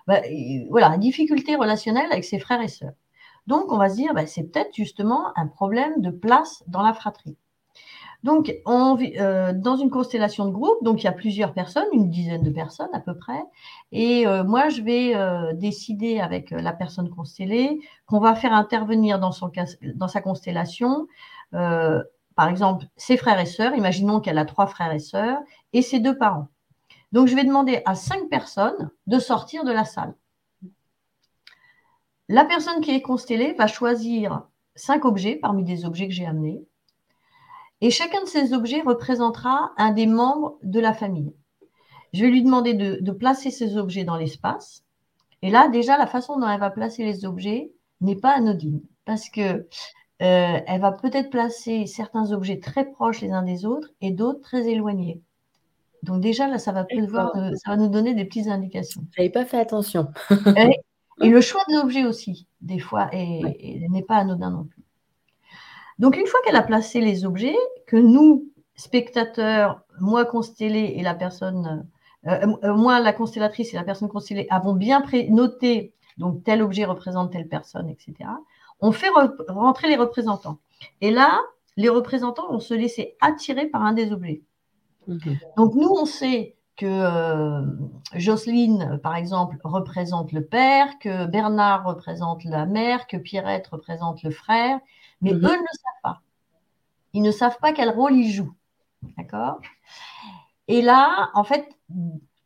[0.07, 0.21] bah,
[0.69, 2.93] voilà, difficultés relationnelles avec ses frères et sœurs.
[3.47, 6.93] Donc, on va se dire, bah, c'est peut-être justement un problème de place dans la
[6.93, 7.39] fratrie.
[8.23, 8.97] Donc, on,
[9.55, 12.89] dans une constellation de groupe, donc il y a plusieurs personnes, une dizaine de personnes
[12.93, 13.43] à peu près,
[13.91, 15.15] et moi je vais
[15.55, 19.33] décider avec la personne constellée qu'on va faire intervenir dans,
[19.97, 21.09] dans sa constellation
[22.35, 25.39] par exemple, ses frères et sœurs, imaginons qu'elle a trois frères et sœurs,
[25.73, 26.49] et ses deux parents.
[27.13, 30.15] Donc, je vais demander à cinq personnes de sortir de la salle.
[32.29, 36.65] La personne qui est constellée va choisir cinq objets parmi des objets que j'ai amenés.
[37.83, 41.35] Et chacun de ces objets représentera un des membres de la famille.
[42.15, 44.85] Je vais lui demander de, de placer ces objets dans l'espace.
[45.43, 48.81] Et là, déjà, la façon dont elle va placer les objets n'est pas anodine.
[49.05, 49.41] Parce que
[50.23, 54.41] euh, elle va peut-être placer certains objets très proches les uns des autres et d'autres
[54.41, 55.21] très éloignés.
[56.05, 59.03] Donc déjà, là, ça va, euh, ça va nous donner des petites indications.
[59.11, 60.09] Je n'avais pas fait attention.
[60.57, 64.83] et, le choix de l'objet aussi, des fois, n'est pas anodin non plus.
[66.03, 71.15] Donc une fois qu'elle a placé les objets, que nous, spectateurs, moi constellé et la
[71.15, 71.89] personne,
[72.27, 77.33] euh, moi la constellatrice et la personne constellée, avons bien noté, donc tel objet représente
[77.33, 78.29] telle personne, etc
[78.83, 79.09] on fait
[79.49, 80.59] rentrer les représentants.
[81.01, 81.41] Et là,
[81.77, 84.43] les représentants vont se laisser attirer par un des objets.
[85.57, 87.63] Donc nous, on sait que euh,
[88.15, 94.31] Jocelyne, par exemple, représente le père, que Bernard représente la mère, que Pierrette représente le
[94.31, 94.81] frère,
[95.23, 95.45] mais mhm.
[95.45, 96.21] eux ne le savent pas.
[97.15, 98.55] Ils ne savent pas quel rôle ils jouent.
[99.17, 99.61] D'accord?
[100.69, 101.69] Et là, en fait,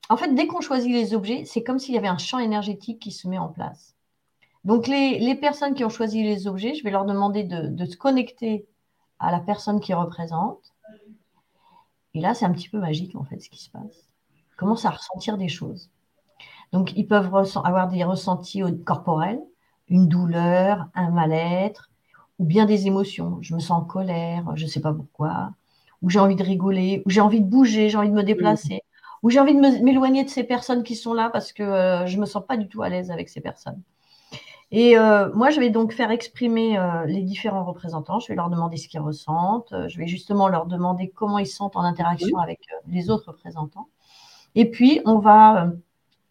[0.08, 3.00] en fait, dès qu'on choisit les objets, c'est comme s'il y avait un champ énergétique
[3.00, 3.94] qui se met en place.
[4.64, 8.66] Donc, les, personnes qui ont choisi les objets, je vais leur demander de, se connecter
[9.18, 10.74] à la personne qui représente.
[12.14, 14.08] Et là, c'est un petit peu magique, en fait, ce qui se passe.
[14.34, 15.90] Ils commencent à ressentir des choses.
[16.72, 17.32] Donc, ils peuvent
[17.64, 19.40] avoir des ressentis corporels,
[19.88, 21.90] une douleur, un mal-être,
[22.38, 23.38] ou bien des émotions.
[23.40, 25.52] Je me sens en colère, je ne sais pas pourquoi,
[26.02, 28.82] ou j'ai envie de rigoler, ou j'ai envie de bouger, j'ai envie de me déplacer,
[29.22, 32.16] ou j'ai envie de m'éloigner de ces personnes qui sont là parce que euh, je
[32.16, 33.80] ne me sens pas du tout à l'aise avec ces personnes.
[34.72, 38.18] Et euh, moi, je vais donc faire exprimer euh, les différents représentants.
[38.18, 39.72] Je vais leur demander ce qu'ils ressentent.
[39.86, 43.88] Je vais justement leur demander comment ils sentent en interaction avec les autres représentants.
[44.56, 45.70] Et puis, on va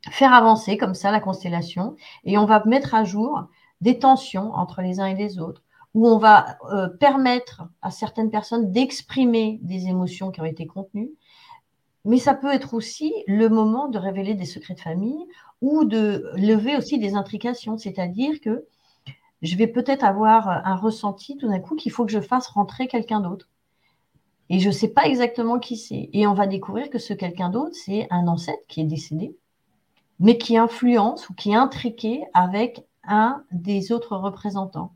[0.09, 3.45] faire avancer comme ça la constellation et on va mettre à jour
[3.81, 5.63] des tensions entre les uns et les autres,
[5.95, 6.59] où on va
[6.99, 11.09] permettre à certaines personnes d'exprimer des émotions qui ont été contenues.
[12.03, 15.25] Mais ça peut être aussi le moment de révéler des secrets de famille
[15.61, 18.65] ou de lever aussi des intrications, c'est-à-dire que
[19.41, 22.87] je vais peut-être avoir un ressenti tout d'un coup qu'il faut que je fasse rentrer
[22.87, 23.49] quelqu'un d'autre.
[24.49, 26.09] Et je ne sais pas exactement qui c'est.
[26.13, 29.35] Et on va découvrir que ce quelqu'un d'autre, c'est un ancêtre qui est décédé,
[30.19, 34.94] mais qui influence ou qui est intriqué avec un des autres représentants.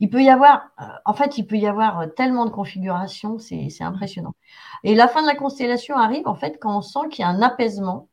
[0.00, 3.70] Il peut y avoir, euh, en fait, il peut y avoir tellement de configurations, c'est
[3.80, 4.34] impressionnant.
[4.82, 7.28] Et la fin de la constellation arrive, en fait, quand on sent qu'il y a
[7.28, 8.08] un apaisement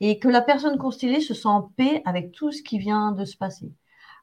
[0.00, 3.24] et que la personne constellée se sent en paix avec tout ce qui vient de
[3.24, 3.72] se passer.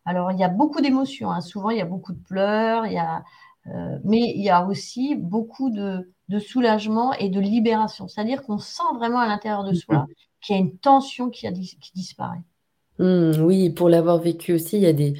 [0.05, 1.31] Alors, il y a beaucoup d'émotions.
[1.31, 1.41] Hein.
[1.41, 3.23] Souvent, il y a beaucoup de pleurs, il y a,
[3.67, 6.07] euh, mais il y a aussi beaucoup de,
[6.39, 8.07] soulagement et de libération.
[8.07, 10.07] C'est-à-dire qu'on sent vraiment à l'intérieur de soi
[10.41, 11.47] qu'il y a une tension qui
[11.93, 12.41] disparaît.
[12.99, 15.13] Mmh, oui, pour l'avoir vécu aussi, il y a des,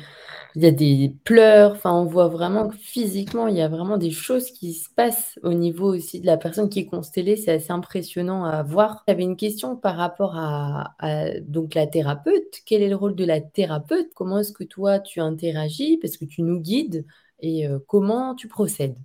[0.55, 3.97] il y a des pleurs, enfin, on voit vraiment que physiquement, il y a vraiment
[3.97, 7.35] des choses qui se passent au niveau aussi de la personne qui est constellée.
[7.37, 9.03] C'est assez impressionnant à voir.
[9.07, 10.95] J'avais une question par rapport à,
[11.41, 12.61] donc la thérapeute.
[12.65, 14.13] Quel est le rôle de la thérapeute?
[14.15, 15.97] Comment est-ce que toi tu interagis?
[15.97, 17.05] Parce que tu nous guides
[17.39, 18.97] et heu, comment tu procèdes?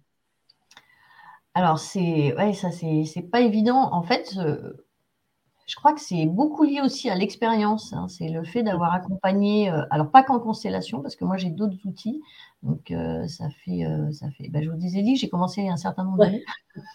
[1.55, 3.93] Alors c'est ouais, ça c'est pas évident.
[3.93, 4.87] En fait, heu,
[5.69, 8.09] je crois que c'est beaucoup lié aussi à l'expérience, hein.
[8.09, 11.79] C'est le fait d'avoir accompagné, heu, alors pas qu'en constellation, parce que moi j'ai d'autres
[11.87, 12.23] outils.
[12.65, 15.67] Donc heu, ça fait, heu, ça fait bah, je vous disais dit, j'ai commencé il
[15.69, 16.45] y a un certain nombre d'années.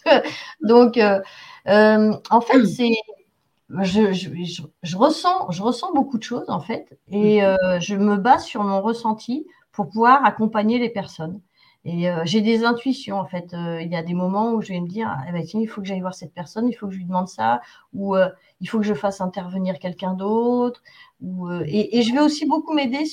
[0.61, 0.97] Donc
[2.29, 2.91] en fait, c'est
[3.81, 7.95] je je je je ressens je ressens beaucoup de choses en fait et heu, je
[7.95, 11.41] me base sur mon ressenti pour pouvoir accompagner les personnes
[11.85, 14.69] et heu, j'ai des intuitions en fait, heu, il y a des moments où je
[14.73, 16.93] vais me dire: «Ah bah il faut que j'aille voir cette personne, il faut que
[16.93, 17.61] je lui demande ça»
[17.93, 18.27] ou heu,
[18.61, 20.81] «Il faut que je fasse intervenir quelqu'un d'autre»
[21.67, 23.03] et je vais aussi beaucoup m'aider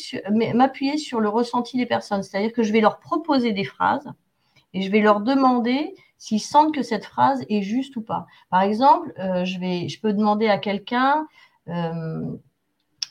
[0.55, 2.23] m'appuyer sur le ressenti des personnes.
[2.23, 4.09] C'est-à-dire que je vais leur proposer des phrases
[4.75, 8.27] et je vais leur demander s'ils sentent que cette phrase est juste ou pas.
[8.51, 11.27] Par exemple, je peux demander à quelqu'un,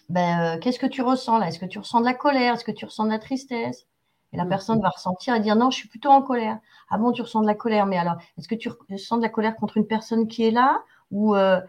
[0.10, 1.48] ben, «Qu'est-ce que tu ressens là?
[1.50, 2.56] Est-ce que tu ressens de la colère?
[2.56, 3.86] Est-ce que tu ressens de la tristesse?»
[4.34, 4.70] Et la Mmh mh.
[4.70, 6.60] personne va ressentir et dire: «Non, je suis plutôt en colère».
[6.90, 9.30] «Ah bon, tu ressens de la colère, mais alors est-ce que tu ressens de la
[9.30, 11.60] colère contre une personne qui est là?» ou heu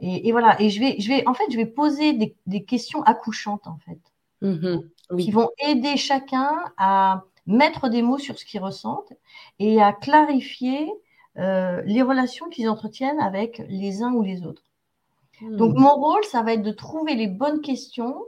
[0.00, 2.64] et et voilà et je vais je vais en fait, je vais poser des des
[2.64, 4.00] questions accouchantes, en fait,
[4.42, 4.90] Mmh mh.
[5.18, 9.12] qui vont aider chacun à mettre des mots sur ce qu'ils ressentent
[9.58, 10.92] et à clarifier,
[11.38, 14.62] heu, les relations qu'ils entretiennent avec les uns ou les autres.
[15.58, 15.76] Donc Mmh.
[15.76, 18.22] mon rôle, ça va être de trouver les bonnes questions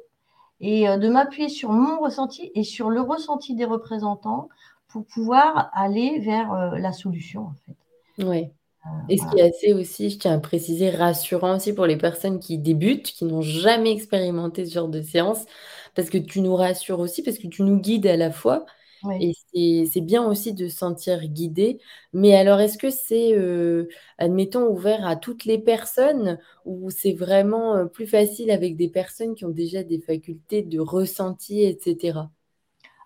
[0.60, 4.48] et heu, de m'appuyer sur mon ressenti et sur le ressenti des représentants
[4.88, 7.76] pour pouvoir aller vers, heu, la solution, en fait.
[8.18, 8.52] Ouais.
[8.86, 11.98] Heu, et ce qui est assez aussi, je tiens à préciser, rassurant aussi pour les
[11.98, 15.44] personnes qui débutent, qui n'ont jamais expérimenté ce genre de séance,
[15.96, 18.66] parce que tu nous rassures aussi, parce que tu nous guides à la fois
[19.02, 19.28] Oui.
[19.52, 21.78] et c'est bien aussi de se sentir guidé.
[22.12, 23.34] Mais alors est-ce que c'est,
[24.18, 29.44] admettons ouvert à toutes les personnes ou c'est vraiment, plus facile avec des personnes qui
[29.44, 32.30] ont déjà des facultés de ressenti et cetera?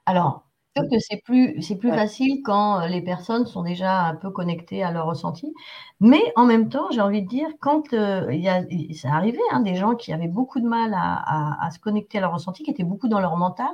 [0.06, 1.98] Alors, que c'est plus c'est plus Ouais.
[2.00, 5.52] facile quand, les personnes sont déjà un peu connectées à leur ressenti.
[6.00, 8.62] Mais en même temps, j'ai envie de dire quand, il y a
[8.94, 11.14] c'est arrivé, hein, des gens qui avaient beaucoup de mal à
[11.62, 13.68] à à se connecter à leur ressenti, qui étaient beaucoup dans leur mental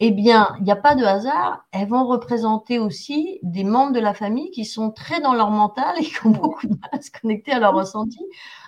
[0.00, 4.00] et bien, il y a pas de hasard, elles vont représenter aussi des membres de
[4.00, 7.00] la famille qui sont très dans leur mental et qui ont beaucoup de mal à
[7.02, 8.20] se connecter à leur ressenti.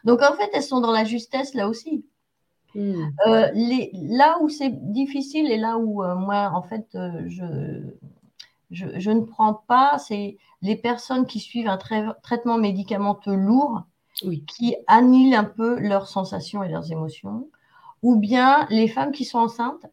[0.05, 2.05] Donc en fait, elles sont dans la justesse là aussi.
[3.27, 7.45] Heu, les là où c'est difficile et là où, heu, moi en fait, heu, je
[8.71, 13.83] je je ne prends pas, c'est les personnes qui suivent un trai traitement médicamenteux lourd,
[14.23, 14.49] Oui.
[14.49, 17.51] qui annihilent un peu leurs sensations et leurs émotions
[18.03, 19.87] ou bien les femmes qui sont enceintes.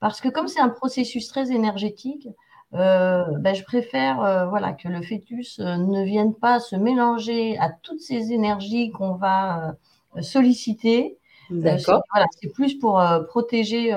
[0.00, 2.28] Parce que comme c'est un processus très énergétique,
[2.74, 7.58] heu, bah, je préfère, heu, voilà, que le fœtus, heu, ne vienne pas se mélanger
[7.58, 9.74] à toutes ces énergies qu'on va,
[10.20, 11.18] solliciter.
[11.50, 12.02] D'accord.
[12.12, 13.92] voilà, c'est plus pour, protéger,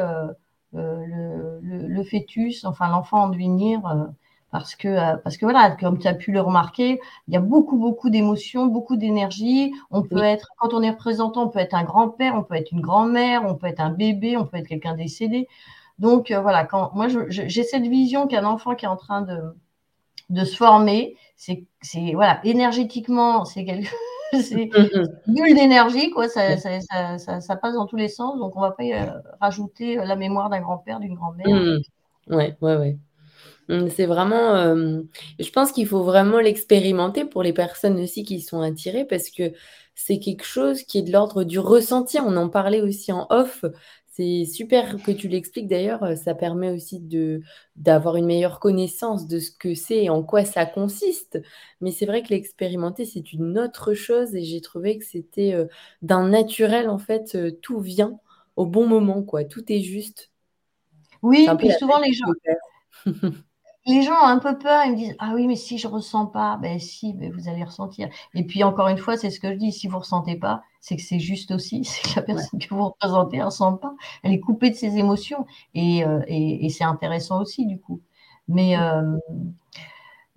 [0.74, 1.06] le
[1.62, 3.82] le le fœtus, enfin l'enfant en devenir,
[4.52, 7.78] parce que, parce que voilà, comme tu as pu le remarquer, il y a beaucoup,
[7.78, 9.74] beaucoup d'émotions, beaucoup d'énergie.
[9.92, 10.24] On peut Oui.
[10.24, 13.44] être quand on est représentant, on peut être un grand-père, on peut être une grand-mère,
[13.46, 15.48] on peut être un bébé, on peut être quelqu'un décédé.
[16.02, 18.98] Donc heu, voilà, quand moi je je j'ai cette vision qu'un enfant qui est en
[18.98, 19.40] train de
[20.30, 21.66] de se former, c'est
[22.16, 23.90] voilà, énergétiquement, c'est quelque
[24.34, 25.06] c'est mh.
[25.28, 26.58] une bulle d'énergie quoi, ça Ouais.
[26.58, 29.08] ça ça ça ça passe dans tous les sens, donc on va pas y, heu,
[29.42, 31.48] rajouter, heu, la mémoire d'un grand-père, d'une grand-mère.
[31.52, 31.78] Mmh
[32.30, 32.36] mh.
[32.36, 32.98] Ouais, ouais, ouais.
[33.90, 34.76] C'est vraiment,
[35.40, 39.54] je pense qu'il faut vraiment l'expérimenter pour les personnes aussi qui sont attirées parce que
[39.96, 42.20] c'est quelque chose qui est de l'ordre du ressenti.
[42.20, 43.66] On en parlait aussi en off.
[44.14, 45.68] C'est super que tu l'expliques.
[45.68, 47.42] D'ailleurs, heu, ça permet aussi de
[47.78, 51.42] d'avoir une meilleure connaissance de ce que c'est et en quoi ça consiste.
[51.80, 55.70] Mais c'est vrai que l'expérimenter, c'est une autre chose et j'ai trouvé que c'était, heu,
[56.02, 58.20] d'un naturel en fait, heu, tout vient
[58.58, 60.30] au bon moment quoi, tout est juste.
[61.24, 62.28] Oui, peu puis souvent les gens
[63.86, 66.28] les gens ont un peu peur, ils me disent: «Ah oui, mais si je ressens
[66.28, 68.10] pas», beh si, beh vous allez ressentir.
[68.36, 70.96] Et puis encore une fois, c'est ce que je dis, si vous ressentez pas, c'est
[70.98, 72.52] que c'est juste aussi, c'est que la Ouais.
[72.52, 73.94] personne que vous représentez, elle ressent pas.
[74.24, 78.02] Elle est coupée de ses émotions et heu et et c'est intéressant aussi du coup.
[78.50, 79.20] Mais hem,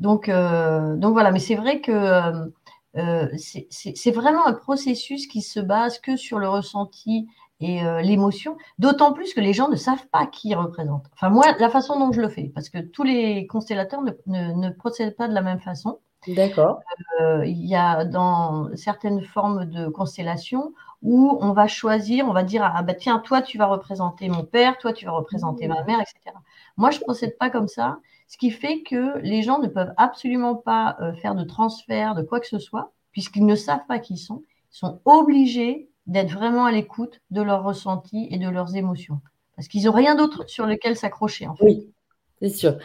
[0.00, 2.52] donc heu, donc voilà, mais c'est vrai que, hem,
[2.96, 7.26] heu, c'est vraiment un processus qui se base que sur le ressenti
[7.60, 8.56] et heu, l'émotion.
[8.78, 11.06] D'autant plus que les gens ne savent pas qui ils représentent.
[11.14, 14.52] Enfin moi, la façon dont je le fais, parce que tous les constellateurs ne ne
[14.54, 15.98] ne procèdent pas de la même façon.
[16.28, 16.80] D'accord.
[17.20, 22.42] Heu, il y a dans certaines formes de constellation où on va choisir, on va
[22.42, 25.84] dire, ah bah tiens, toi, tu vas représenter mon père, toi, tu vas représenter ma
[25.84, 26.36] mère, etc.
[26.76, 29.92] Moi, je ne procède pas comme ça, ce qui fait que les gens ne peuvent
[29.96, 33.98] absolument pas euh, faire de transfert de quoi que ce soit, puisqu'ils ne savent pas
[33.98, 34.42] qui ils sont.
[34.72, 39.20] Ils sont obligés d'être vraiment à l'écoute de leurs ressentis et de leurs émotions,
[39.56, 41.64] parce qu'ils n'ont rien d'autre sur lequel s'accrocher, en fait.
[41.64, 41.92] Oui,
[42.40, 42.78] c'est sûr.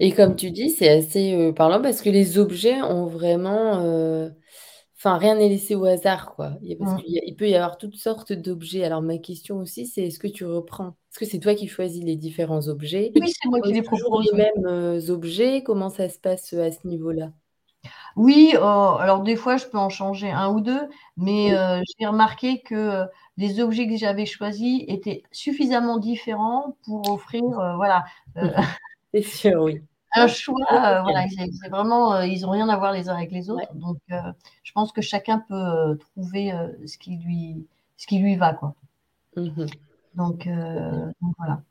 [0.00, 4.30] Et comme tu dis, c'est assez euh, parlant parce que les objets ont vraiment euh,
[5.04, 6.52] Enfin, rien n'est laissé au hasard, quoi.
[6.62, 8.84] Il, parce qu'il il peut y avoir toutes sortes d'objets.
[8.84, 10.90] Alors, ma question aussi, c'est est-ce que tu reprends?
[11.10, 13.10] Est-ce que c'est toi qui choisis les différents objets?
[13.16, 14.30] Oui, c'est moi qui les propose.
[14.30, 15.64] les mêmes euh, objets?
[15.64, 17.32] Comment ça se passe euh, à ce niveau-là?
[18.14, 22.06] Oui, oh, alors des fois, je peux en changer un ou deux, mais euh, j'ai
[22.06, 23.02] remarqué que
[23.38, 27.42] les objets que j'avais choisis étaient suffisamment différents pour offrir,
[27.74, 28.04] voilà.
[29.12, 29.82] C'est sûr, oui
[30.14, 30.66] un choix.
[30.72, 33.72] Euh, voilà, c'est vraiment, euh, ils n'ont rien à voir les uns avec les autres.
[33.74, 34.16] Donc, euh,
[34.62, 36.52] je pense que chacun peut trouver
[36.86, 38.74] ce qui lui, ce qui lui va, quoi.
[39.36, 39.66] Mmh
[40.14, 40.46] donc,
[41.38, 41.62] voilà.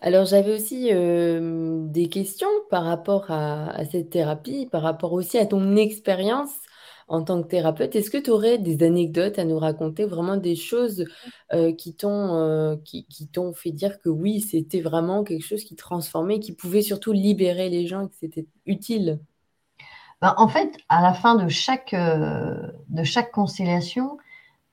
[0.00, 5.74] Alors j'avais aussi des questions par rapport à, cette thérapie, par rapport aussi à ton
[5.74, 6.52] expérience
[7.08, 10.56] en tant que thérapeute, est-ce que tu aurais des anecdotes à nous raconter, vraiment des
[10.56, 11.04] choses
[11.52, 15.76] euh, qui t'ont euh, qui, t'ont fait dire que oui, c'était vraiment quelque chose qui
[15.76, 19.20] transformait, qui pouvait surtout libérer les gens et que c'était utile?
[20.20, 22.56] Ben, En fait, à la fin de chaque, euh,
[22.88, 24.18] de chaque constellation,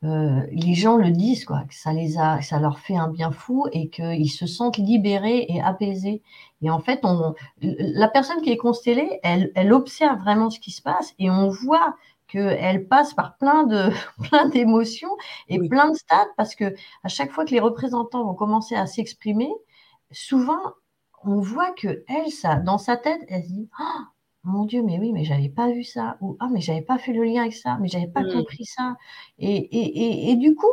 [0.06, 3.68] les gens le disent, quoi, que ça, les a, ça leur fait un bien fou
[3.72, 6.22] et qu'ils se sentent libérés et apaisés.
[6.62, 10.72] Et en fait, on, la personne qui est constellée, elle, elle observe vraiment ce qui
[10.72, 11.96] se passe et on voit
[12.34, 13.90] qu'elle passe par plein de
[14.30, 15.16] plein d'émotions
[15.48, 18.88] et plein de stades parce que à chaque fois que les représentants vont commencer à
[18.88, 19.52] s'exprimer,
[20.12, 20.74] souvent
[21.24, 24.08] on voit que elle, ça, dans sa tête, elle dit ah,
[24.44, 27.14] mon Dieu, mais oui, mais j'avais pas vu ça ou ah mais j'avais pas fait
[27.14, 28.98] le lien avec ça, mais j'avais pas compris ça.
[29.38, 30.68] Et, et, et, du coup,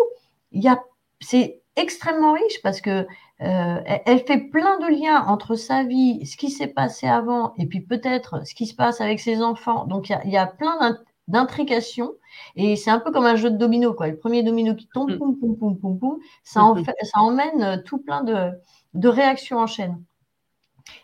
[0.53, 0.83] il y a
[1.21, 3.07] c'est extrêmement riche parce que
[3.43, 7.67] euh, elle fait plein de liens entre sa vie, ce qui s'est passé avant, et
[7.67, 9.87] puis peut-être ce qui se passe avec ses enfants.
[9.87, 10.99] Donc il y y a plein
[11.31, 12.13] d'intrication.
[12.57, 14.09] Et c'est un peu comme un jeu de domino, quoi.
[14.09, 15.19] Le premier domino qui tombe, mm.
[15.19, 18.51] poum, poum, poum, poum, poum, ça, en fait, ça emmène euh, tout plein de,
[18.95, 20.03] de réactions en chaîne.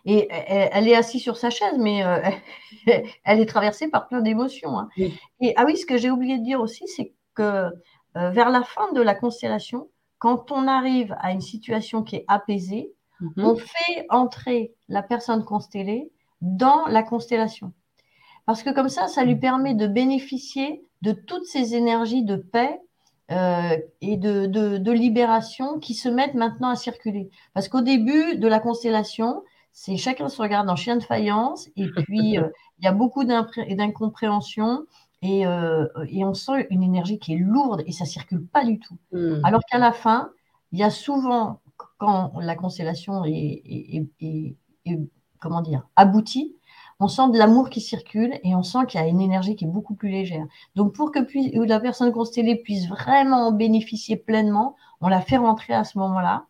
[0.05, 2.19] Et elle, est assise sur sa chaise, mais euh,
[3.25, 4.79] elle est traversée par plein d'émotions.
[4.79, 4.89] Hein.
[5.41, 7.43] Et ah oui, ce que j'ai oublié de dire aussi, c'est que
[8.17, 12.25] euh, vers la fin de la constellation, quand on arrive à une situation qui est
[12.29, 13.45] apaisée, mm-hmm.
[13.45, 16.11] on fait entrer la personne constellée
[16.41, 17.73] dans la constellation.
[18.47, 22.81] Parce que comme ça, ça lui permet de bénéficier de toutes ces énergies de paix
[23.33, 27.29] euh, et de, libération qui se mettent maintenant à circuler.
[27.55, 31.89] Parce qu'au début de la constellation, c'est chacun se regarde en chien de faïence et
[31.89, 34.87] puis euh, il y a beaucoup d'incompréhension
[35.23, 38.79] et, euh, et, on sent une énergie qui est lourde et ça circule pas du
[38.79, 38.97] tout.
[39.13, 39.41] Hmm.
[39.45, 40.31] Alors qu'à la fin,
[40.71, 41.61] il y a souvent,
[41.99, 43.63] quand la constellation est,
[44.21, 45.01] est
[45.41, 46.55] comment dire, aboutie,
[46.99, 49.65] on sent de l'amour qui circule et on sent qu'il y a une énergie qui
[49.65, 50.47] est beaucoup plus légère.
[50.75, 51.19] Donc pour que
[51.67, 56.47] la personne constellée puisse vraiment en bénéficier pleinement, on la fait rentrer à ce moment-là.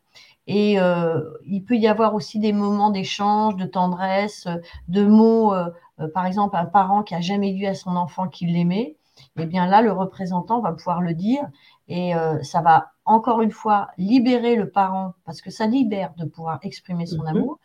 [0.46, 4.46] Et euh, il peut y avoir aussi des moments d'échange, de tendresse,
[4.88, 5.52] de mots.
[5.52, 8.96] Euh, euh, par exemple, un parent qui a jamais dit à son enfant qu'il l'aimait,
[9.38, 11.42] eh bien là, le représentant va pouvoir le dire
[11.88, 16.58] et ça va encore une fois libérer le parent parce que ça libère de pouvoir
[16.62, 17.28] exprimer son mm-hmm.
[17.28, 17.58] amour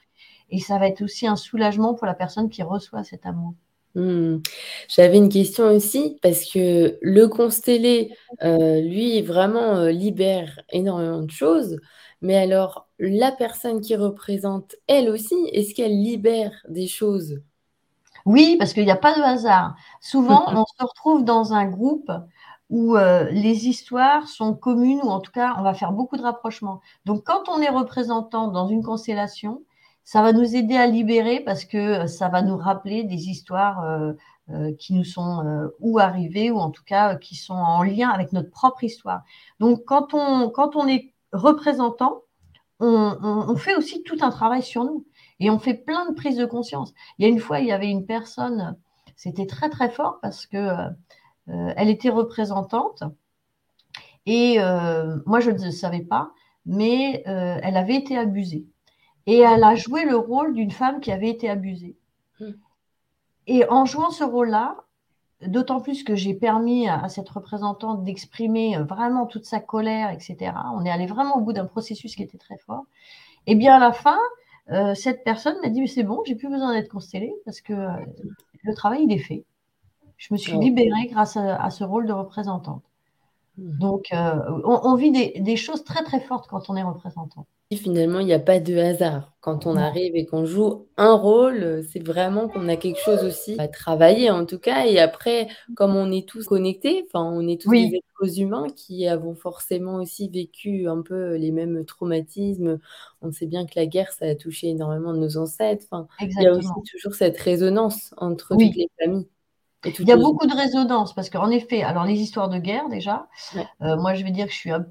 [0.52, 3.54] et ça va être aussi un soulagement pour la personne qui reçoit cet amour.
[3.96, 4.38] Hmm.
[4.88, 11.32] J'avais une question aussi parce que le constellé, euh, lui, vraiment euh, libère énormément de
[11.32, 11.78] choses.
[12.22, 17.42] Mais alors, la personne qui représente, elle aussi, est-ce qu'elle libère des choses?
[18.26, 19.76] Oui, parce qu'il n'y a pas de hasard.
[20.00, 22.12] Souvent, on se retrouve dans un groupe
[22.70, 26.22] où euh, les histoires sont communes, ou en tout cas, on va faire beaucoup de
[26.22, 26.80] rapprochements.
[27.06, 29.64] Donc, quand on est représentant dans une constellation,
[30.04, 33.84] ça va nous aider à libérer parce que euh, ça va nous rappeler des histoires
[33.84, 34.14] euh,
[34.50, 38.34] euh, qui nous sont ou arrivées ou en tout cas qui sont en lien avec
[38.34, 39.24] notre propre histoire.
[39.60, 42.24] Donc quand on, quand on est représentant,
[42.84, 45.06] on, fait aussi tout un travail sur nous
[45.40, 46.94] et on fait plein de prises de conscience.
[47.20, 48.76] Il y a une fois, il y avait une personne,
[49.16, 50.88] c'était très très fort parce que
[51.46, 53.04] elle était représentante
[54.26, 54.58] et
[55.28, 56.32] moi je ne savais pas,
[56.66, 58.66] mais elle avait été abusée
[59.28, 61.96] et elle a joué le rôle d'une femme qui avait été abusée.
[62.40, 62.52] Hmm.
[63.48, 64.78] Et en jouant ce rôle-là,
[65.48, 70.54] d'autant plus que j'ai permis à, cette représentante d'exprimer vraiment toute sa colère, etc.
[70.74, 72.86] On est allé vraiment au bout d'un processus qui était très fort.
[73.48, 74.20] Et bien à la fin,
[74.70, 77.90] euh, cette personne m'a dit c'est bon, j'ai plus besoin d'être constellée parce que euh,
[78.64, 79.44] le travail il est fait.
[80.18, 82.84] Je me suis libérée grâce à, ce rôle de représentante.
[83.58, 83.80] Mmh.
[83.80, 87.48] Donc, euh, on, vit des, choses très très fortes quand on est représentant.
[87.78, 89.32] Finalement, il n'y a pas de hasard.
[89.40, 93.56] Quand on arrive et qu'on joue un rôle, c'est vraiment qu'on a quelque chose aussi
[93.60, 94.86] à travailler en tout cas.
[94.86, 99.08] Et après, comme on est tous connectés, enfin, on est tous des êtres humains qui
[99.08, 102.80] avons forcément aussi vécu un peu les mêmes traumatismes.
[103.22, 105.86] On sait bien que la guerre, ça a touché énormément de nos ancêtres.
[105.90, 109.28] Enfin, il y a aussi toujours cette résonance entre toutes les familles.
[109.86, 113.28] Il y a beaucoup de résonance parce qu'en effet, alors les histoires de guerre déjà,
[113.82, 114.86] euh, moi je vais dire que je suis un, mm.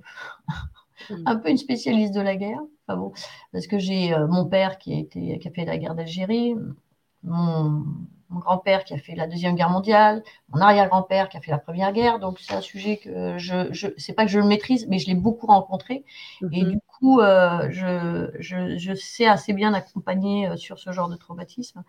[1.27, 3.13] un, peu une spécialiste de la guerre, enfin bon,
[3.53, 6.55] parce que j'ai euh, mon père qui a, été, qui a fait la guerre d'Algérie,
[7.23, 7.85] mon,
[8.31, 11.59] mon grand-père qui a fait la Deuxième Guerre mondiale, mon arrière-grand-père qui a fait la
[11.59, 12.21] Première Guerre.
[12.21, 15.09] Donc, c'est un sujet que je, je c'est pas que je le maîtrise, mais je
[15.09, 16.05] l'ai beaucoup rencontré.
[16.53, 16.71] Et mhm.
[16.71, 21.17] du coup, euh, je, je, je, sais assez bien accompagner euh, sur ce genre de
[21.17, 21.83] traumatisme.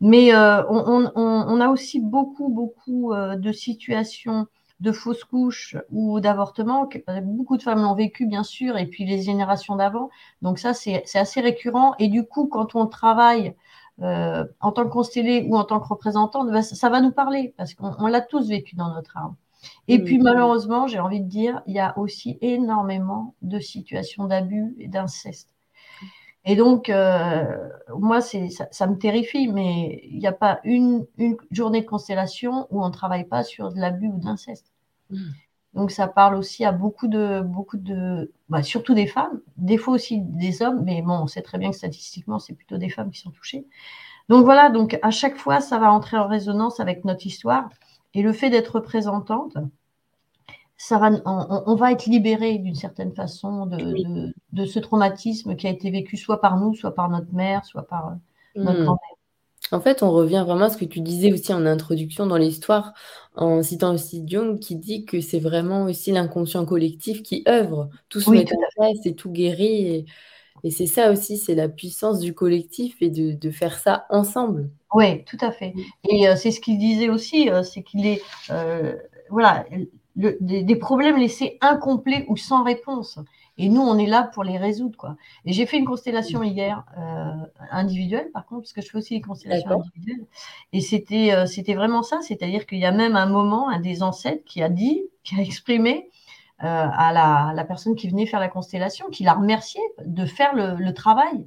[0.00, 4.46] Mais euh, on, on, on, a aussi beaucoup, beaucoup de situations
[4.80, 6.88] de fausses couches ou d'avortement.
[7.22, 10.10] Beaucoup de femmes l'ont vécu, bien sûr, et puis les générations d'avant.
[10.42, 11.94] Donc ça, c'est assez récurrent.
[11.98, 13.54] Et du coup, quand on travaille
[14.02, 17.54] euh, en tant que constellé ou en tant que représentant, ben, ça, va nous parler
[17.58, 19.34] parce qu'on l'a tous vécu dans notre âme.
[19.88, 20.04] Et mm.
[20.04, 24.88] puis malheureusement, j'ai envie de dire, il y a aussi énormément de situations d'abus et
[24.88, 25.54] d'inceste.
[26.44, 28.38] Et donc, euh, moi, ça,
[28.70, 32.88] ça, me terrifie, mais il n'y a pas une, une, journée de constellation où on
[32.88, 34.72] ne travaille pas sur de l'abus ou d'inceste.
[35.10, 35.30] Mm.
[35.74, 39.94] Donc ça parle aussi à beaucoup de, beaucoup de, bah, surtout des femmes, des fois
[39.94, 43.10] aussi des hommes, mais bon, on sait très bien que statistiquement, c'est plutôt des femmes
[43.10, 43.66] qui sont touchées.
[44.28, 47.68] Donc voilà, donc à chaque fois, ça va entrer en résonance avec notre histoire.
[48.14, 49.56] Et le fait d'être représentante,
[50.82, 55.70] ça va, on, va être libéré d'une certaine façon de, de, ce traumatisme qui a
[55.70, 58.84] été vécu soit par nous, soit par notre mère, soit par euh, notre mmh.
[58.84, 59.16] grand-mère.
[59.72, 62.94] En fait, on revient vraiment à ce que tu disais aussi en introduction dans l'histoire,
[63.36, 67.90] en citant aussi Jung, qui dit que c'est vraiment aussi l'inconscient collectif qui œuvre.
[68.08, 70.06] Tout se met en place et tout guérit.
[70.64, 74.70] Et, c'est ça aussi, c'est la puissance du collectif et de, faire ça ensemble.
[74.94, 75.74] Oui, tout à fait.
[76.08, 78.96] Et euh, c'est ce qu'il disait aussi, euh, c'est qu'il est, euh,
[79.28, 79.66] voilà,
[80.16, 83.18] des, problèmes laissés incomplets ou sans réponse.
[83.58, 85.16] Et nous, on est là pour les résoudre, quoi.
[85.44, 87.32] Et j'ai fait une constellation hier, euh,
[87.70, 90.26] individuelle, par contre, parce que je fais aussi des constellations individuelles.
[90.72, 94.02] Et c'était, euh, c'était vraiment ça, c'est-à-dire qu'il y a même un moment, un des
[94.02, 96.08] ancêtres qui a dit, qui a exprimé
[96.62, 100.54] euh, à la, la, personne qui venait faire la constellation, qui l'a remercié de faire
[100.54, 101.46] le, le, travail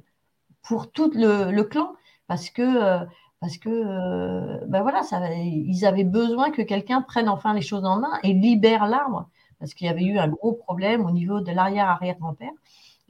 [0.62, 1.92] pour tout le, le clan,
[2.26, 3.06] parce que
[3.44, 8.00] parce que ben voilà, ça, ils avaient besoin que quelqu'un prenne enfin les choses en
[8.00, 9.28] main et libère l'arbre
[9.58, 12.52] parce qu'il y avait eu un gros problème au niveau de l'arrière-arrière-grand-père.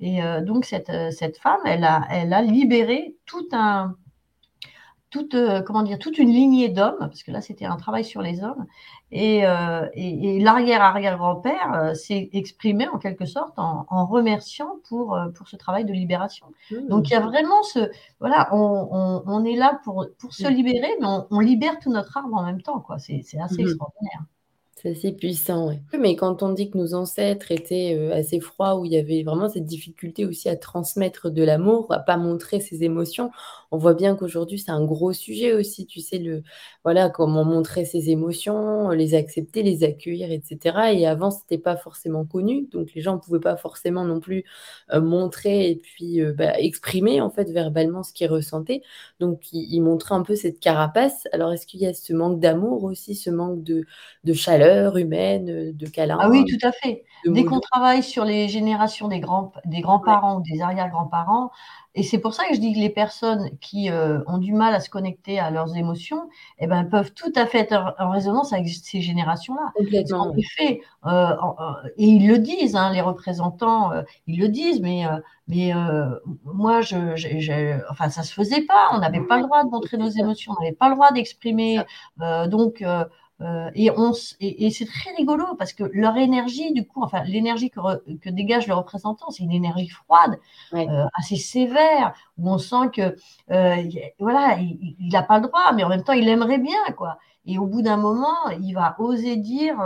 [0.00, 3.96] Et euh, donc, cette, euh, cette, femme, elle a, elle a libéré tout un,
[5.14, 8.20] toute, euh, comment dire, toute une lignée d'hommes, parce que là, c'était un travail sur
[8.20, 8.66] les hommes.
[9.12, 9.42] Et,
[9.94, 16.46] et, l'arrière-arrière-grand-père s'est exprimé en quelque sorte en, remerciant pour, pour ce travail de libération.
[16.72, 16.88] Mmh.
[16.88, 17.90] Donc, il y a vraiment ce.
[18.18, 20.50] Voilà, on, on, est là pour, pour se mmh.
[20.50, 22.80] libérer, mais on, libère tout notre arbre en même temps.
[22.80, 22.98] quoi.
[22.98, 23.68] C'est assez mmh.
[23.68, 24.24] extraordinaire.
[24.84, 25.76] C'est assez puissant, oui.
[25.98, 29.22] Mais quand on dit que nos ancêtres étaient euh, assez froids, où il y avait
[29.22, 33.30] vraiment cette difficulté aussi à transmettre de l'amour, à pas montrer ses émotions,
[33.74, 35.86] on voit bien qu'aujourd'hui c'est un gros sujet aussi.
[35.86, 36.42] Tu sais le,
[36.84, 40.92] voilà, comment montrer ses émotions, les accepter, les accueillir, etc.
[40.94, 44.44] Et avant c'était pas forcément connu, donc les gens ne pouvaient pas forcément non plus
[44.92, 48.82] euh, montrer et puis euh, bah, exprimer en fait verbalement ce qu'ils ressentaient.
[49.20, 51.28] Donc ils, montraient un peu cette carapace.
[51.32, 53.84] Alors est-ce qu'il y a ce manque d'amour aussi, ce manque de,
[54.24, 54.94] de chaleur?
[54.96, 56.18] humaine, euh, de câlin.
[56.20, 57.04] Ah oui, tout à fait.
[57.26, 61.50] Dès qu'on travaille sur les générations des grands des grands-parents ou des arrière-grands-parents,
[61.94, 64.74] et c'est pour ça que je dis que les personnes qui euh, ont du mal
[64.74, 66.28] à se connecter à leurs émotions,
[66.58, 69.72] eh ben, peuvent tout à fait être en résonance avec ces générations-là.
[70.12, 71.34] En effet, euh,
[71.96, 73.92] et ils le disent, hein, les représentants,
[74.26, 75.04] ils le disent, mais,
[75.46, 75.72] mais
[76.44, 78.90] moi, je, je, enfin, ça se faisait pas.
[78.92, 81.80] On n'avait pas le droit de montrer nos émotions, on n'avait pas le droit d'exprimer.
[82.48, 82.82] donc,
[83.40, 83.90] euh, et,
[84.66, 88.74] et, c'est très rigolo parce que leur énergie, du coup, enfin l'énergie que, dégage le
[88.74, 90.38] représentant, c'est une énergie froide,
[90.74, 93.16] euh, assez sévère, où on sent que
[93.50, 93.82] euh,
[94.20, 97.18] voilà, il n'a pas le droit, mais en même temps, il aimerait bien, quoi.
[97.44, 99.76] Et au bout d'un moment, il va oser dire.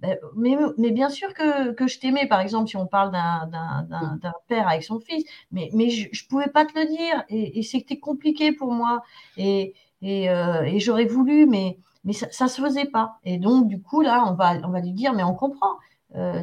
[0.00, 4.32] Ben, mais, mais, bien sûr que, que je t'aimais, par exemple, si on parle d'un
[4.48, 7.62] père avec son fils, mais, mais je ne pouvais pas te le dire, et, et
[7.62, 9.02] c'était compliqué pour moi,
[9.36, 13.18] et, et, et j'aurais voulu, mais, mais ça, ne se faisait pas.
[13.24, 15.76] Et donc, du coup, là, on va, on va lui dire, mais on comprend.
[16.16, 16.42] Euh,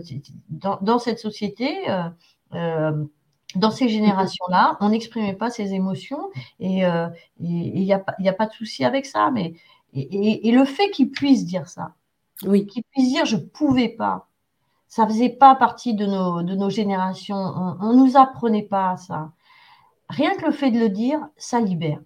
[0.49, 2.10] dans, cette société, euh,
[2.53, 3.03] euh,
[3.55, 6.30] dans ces générations-là, on n'exprimait pas ses émotions
[6.60, 6.84] et
[7.39, 9.30] il n'y a, a, pas de souci avec ça.
[9.32, 9.53] Mais,
[9.93, 11.93] et, le fait qu'il puisse dire ça,
[12.43, 12.66] oui.
[12.66, 14.30] qu'il puisse dire je ne pouvais pas,
[14.88, 17.36] Ça faisait pas partie de nos, de nos générations.
[17.36, 19.32] On, ne nous apprenait pas ça.
[20.10, 21.99] Rien que le fait de le dire, ça libère.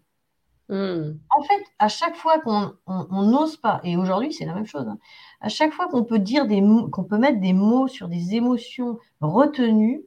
[0.71, 1.17] Hmm.
[1.29, 2.73] En fait, à chaque fois qu'on
[3.09, 4.97] n'ose pas, et aujourd'hui c'est la même chose, hein,
[5.41, 6.63] à chaque fois qu'on peut dire des
[6.93, 10.01] qu'on peut mettre des mots sur des émotions retenues,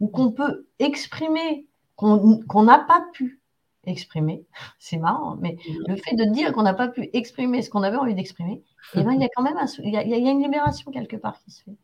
[0.00, 3.40] ou qu'on peut exprimer qu'on n'a pas pu
[3.84, 4.44] exprimer,
[4.80, 5.84] c'est marrant, mais hmm.
[5.86, 8.64] le fait de dire qu'on n'a pas pu exprimer ce qu'on avait envie d'exprimer,
[8.94, 11.52] eh ben, il y a quand même il y a une libération quelque part qui
[11.52, 11.76] se fait.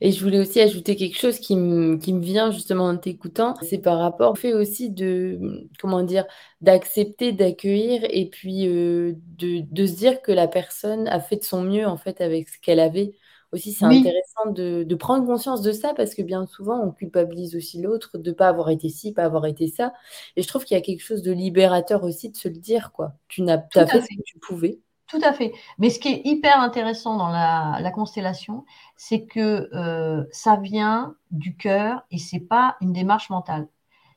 [0.00, 3.54] Et je voulais aussi ajouter quelque chose qui me, qui me vient justement en t'écoutant,
[3.62, 6.24] c'est par rapport au fait aussi de, comment dire,
[6.60, 11.44] d'accepter, d'accueillir et puis euh, de, de, se dire que la personne a fait de
[11.44, 13.12] son mieux en fait avec ce qu'elle avait.
[13.50, 17.56] Aussi, c'est intéressant de, de, prendre conscience de ça parce que bien souvent, on culpabilise
[17.56, 19.94] aussi l'autre de ne pas avoir été ci, pas avoir été ça.
[20.36, 22.92] Et je trouve qu'il y a quelque chose de libérateur aussi de se le dire,
[22.92, 23.14] quoi.
[23.26, 24.80] Tu n'as pas fait, fait ce que tu pouvais.
[25.08, 25.54] Tout à fait.
[25.78, 28.64] Mais ce qui est hyper intéressant dans la, constellation,
[28.96, 33.68] c'est que euh, ça vient du cœur et c'est pas une démarche mentale.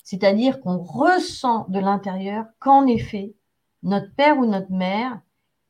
[0.03, 3.33] C'est-à-dire qu'on ressent de l'intérieur qu'en effet,
[3.83, 5.19] notre père ou notre mère,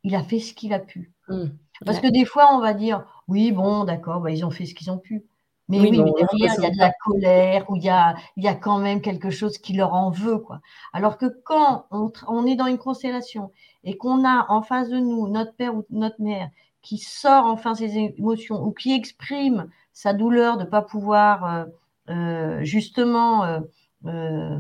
[0.04, 1.14] il a fait ce qu'il a pu.
[1.28, 1.46] Mmh.
[1.86, 4.74] Parce que des fois, on va dire, oui, bon, d'accord, bah, ils ont fait ce
[4.74, 5.24] qu'ils ont pu.
[5.70, 8.44] Mais oui, mais derrière, il y a de la colère ou il y a, il
[8.44, 10.38] y a quand même quelque chose qui leur en veut.
[10.38, 10.60] Quoi.
[10.92, 13.52] Alors que quand on, on est dans une constellation
[13.84, 16.50] et qu'on a en face de nous notre père ou notre mère
[16.82, 21.66] qui sort enfin ses émotions ou qui exprime sa douleur de ne pas pouvoir euh,
[22.10, 23.62] euh, justement
[24.06, 24.60] euh,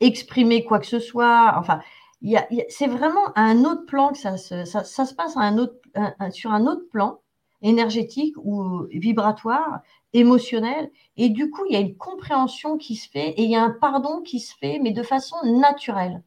[0.00, 1.80] exprimer quoi que ce soit, enfin,
[2.68, 5.34] c'est vraiment un autre plan que ça se, passe
[6.34, 7.20] sur un autre plan
[7.62, 9.80] énergétique ou vibratoire,
[10.12, 10.90] émotionnel.
[11.16, 13.62] Et du coup, il y a une compréhension qui se fait et il y a
[13.62, 16.22] un pardon qui se fait, mais de façon naturelle.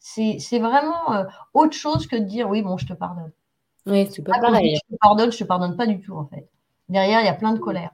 [0.00, 1.24] C'est vraiment euh,
[1.54, 3.32] autre chose que de dire oui, bon, je te pardonne.
[3.86, 4.76] Oui, c'est pas pareil.
[4.76, 6.48] Je te pardonne, je te pardonne pas du tout, en fait.
[6.88, 7.92] Derrière, il y a plein de colère.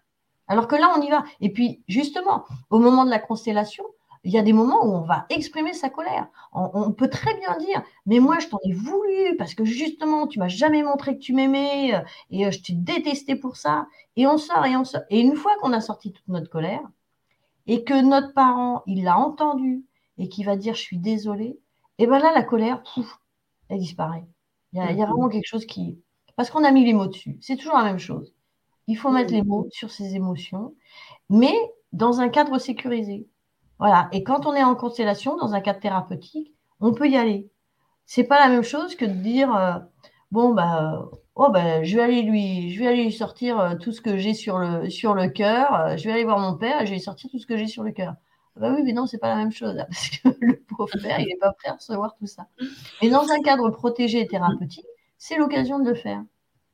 [0.49, 1.25] Alors que là, on y va.
[1.41, 3.85] Et puis, justement, au moment de la constellation,
[4.25, 6.27] il y a des moments où on va exprimer sa colère.
[6.53, 10.41] On, peut très bien dire, mais moi, je t'en ai voulu parce que justement, tu
[10.41, 12.01] m'as jamais montré que tu m'aimais euh,
[12.31, 13.87] et euh, je t'ai détesté pour ça.
[14.17, 15.03] Et on sort et on sort.
[15.11, 16.83] Et une fois qu'on a sorti toute notre colère
[17.69, 19.85] et que notre parent, il l'a entendu
[20.19, 21.61] et qui va dire, je suis désolé,
[21.99, 23.19] et bien là, la colère, pouf,
[23.69, 24.27] elle disparaît.
[24.73, 25.99] Il y, a, vraiment quelque chose qui...
[26.37, 27.39] Parce qu'on a mis les mots dessus.
[27.41, 28.35] C'est toujours la même chose.
[28.89, 30.75] Il faut mettre les mots sur ses émotions,
[31.31, 31.55] mais
[31.93, 33.27] dans un cadre sécurisé.
[33.79, 34.09] Voilà.
[34.13, 37.49] Et quand on est en constellation, dans un cadre thérapeutique, on peut y aller.
[38.05, 39.79] C'est pas la même chose que de dire euh,
[40.31, 43.93] bon bah oh bah je vais aller lui je vais aller lui sortir euh, tout
[43.93, 45.75] ce que j'ai sur le sur le cœur.
[45.75, 47.57] Euh, je vais aller voir mon père et je vais lui sortir tout ce que
[47.57, 48.15] j'ai sur le cœur.
[48.57, 51.27] Bah oui, mais non, c'est pas la même chose parce que le pauvre père, il
[51.27, 52.47] n'est pas prêt à recevoir tout ça.
[53.03, 54.87] Mais dans un cadre protégé et thérapeutique,
[55.19, 56.23] c'est l'occasion de le faire.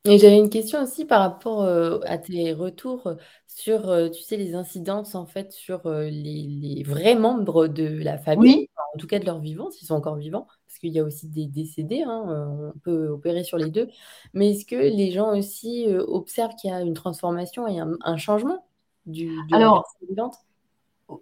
[0.05, 3.15] Et j'avais une question aussi par rapport euh, à tes retours
[3.47, 8.19] sur, euh, tu sais, les incidences en fait sur euh, les, vrais membres de la
[8.19, 11.05] famille, en tout cas de leurs vivants, s'ils sont encore vivants, parce qu'il y a
[11.05, 13.89] aussi des décédés, hein, on peut opérer sur les deux.
[14.35, 18.67] Mais est-ce que les gens aussi observent qu'il y a une transformation et un, changement
[19.07, 20.35] du, de Alors, la personne vivante?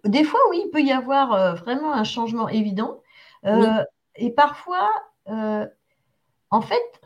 [0.05, 3.01] Des fois, oui, il peut y avoir vraiment un changement évident.
[4.17, 4.91] Et parfois,
[5.27, 7.01] en fait,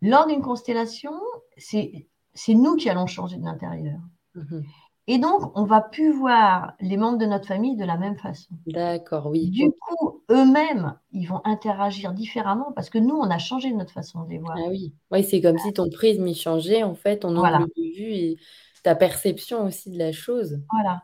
[0.00, 1.12] lors d'une constellation,
[1.56, 2.06] c'est
[2.48, 4.00] nous qui allons changer de l'intérieur.
[4.34, 4.64] Mhm.
[5.08, 8.54] Et donc, on va plus voir les membres de notre famille de la même façon.
[8.66, 9.50] D'accord, oui.
[9.50, 14.22] Du coup, eux-mêmes, ils vont interagir différemment parce que nous, on a changé notre façon
[14.22, 14.56] de les voir.
[14.56, 17.96] Ah oui, oui c'est comme si ton prisme y changeait, en fait, on angle de
[17.96, 18.38] vue et
[18.84, 20.60] ta perception aussi de la chose.
[20.70, 21.02] Voilà.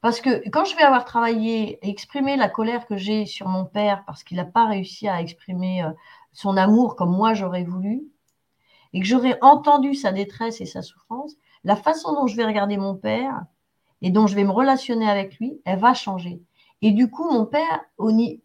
[0.00, 4.04] Parce que quand je vais avoir travaillé, exprimé la colère que j'ai sur mon père
[4.06, 5.90] parce qu'il n'a pas réussi à exprimer euh,
[6.32, 8.02] son amour comme moi j'aurais voulu,
[8.92, 12.76] et que j'aurais entendu sa détresse et sa souffrance, la façon dont je vais regarder
[12.76, 13.42] mon père
[14.00, 16.40] et dont je vais me relationner avec lui, elle va changer.
[16.80, 17.84] Et du coup, mon père,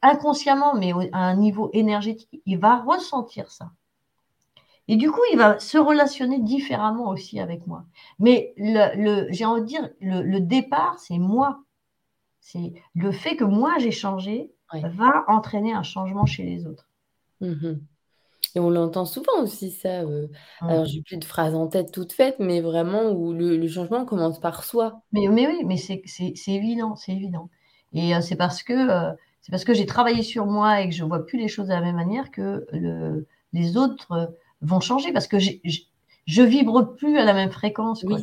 [0.02, 3.70] inconsciemment, mais à un niveau énergétique, il va ressentir ça.
[4.88, 7.86] Et du coup, il va se relationner différemment aussi avec moi.
[8.20, 11.64] Mais le, j'ai envie de dire, le, départ, c'est moi.
[12.42, 16.88] C'est le fait que moi, j'ai changé va entraîner un changement chez les autres.
[17.42, 17.76] Mmh
[18.56, 20.28] et on l'entend souvent aussi ça, euh,
[20.62, 24.40] alors j'ai plus de phrases en tête toutes faites, mais vraiment où le changement commence
[24.40, 25.02] par soi.
[25.12, 26.04] Mais mais oui, mais c'est
[26.46, 27.50] évident, c'est évident
[27.94, 29.12] et euh, c'est parce que, euh,
[29.42, 31.74] c'est parce que j'ai travaillé sur moi et que je vois plus les choses de
[31.74, 35.52] la même manière que le les autres, vont changer parce que je
[36.26, 38.20] je vibre plus à la même fréquence quoi,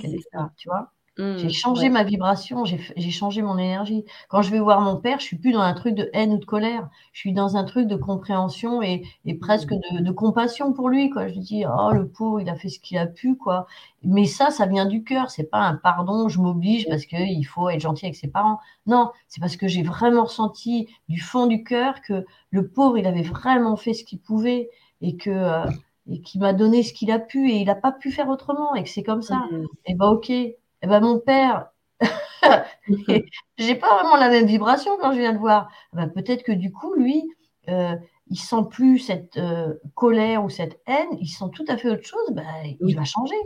[0.57, 0.93] tu vois?
[1.37, 4.05] j'ai mmh, changé ma vibration, j'ai changé mon énergie.
[4.29, 6.39] Quand je vais voir mon père, je suis plus dans un truc de haine ou
[6.39, 6.89] de colère.
[7.13, 9.03] Je suis dans un truc de compréhension et,
[9.41, 10.03] presque mmh.
[10.03, 11.11] de, compassion pour lui.
[11.11, 11.29] Quoi.
[11.29, 13.67] Je lui dis, oh le pauvre, il a fait ce qu'il a pu, quoi.
[14.03, 15.31] Mais ça, ça vient du cœur.
[15.31, 18.59] C'est pas un pardon, je m'oblige parce qu'il faut être gentil avec ses parents.
[18.87, 23.07] Non, c'est parce que j'ai vraiment ressenti du fond du cœur que le pauvre, il
[23.07, 24.71] avait vraiment fait ce qu'il pouvait
[25.03, 25.65] et que euh,
[26.11, 28.75] et qui m'a donné ce qu'il a pu et il n'a pas pu faire autrement
[28.75, 29.47] et que c'est comme ça.
[29.51, 29.67] Mmh.
[29.87, 31.71] Et ben ok, eh ben, mon père,
[33.59, 35.71] j'ai pas vraiment la même vibration quand je viens de voir.
[35.93, 37.23] Eh ben, peut-être que du coup, lui,
[37.69, 37.95] euh,
[38.29, 42.05] il sent plus cette euh, colère ou cette haine, il sent tout à fait autre
[42.05, 42.45] chose, ben,
[42.81, 43.37] il va changer.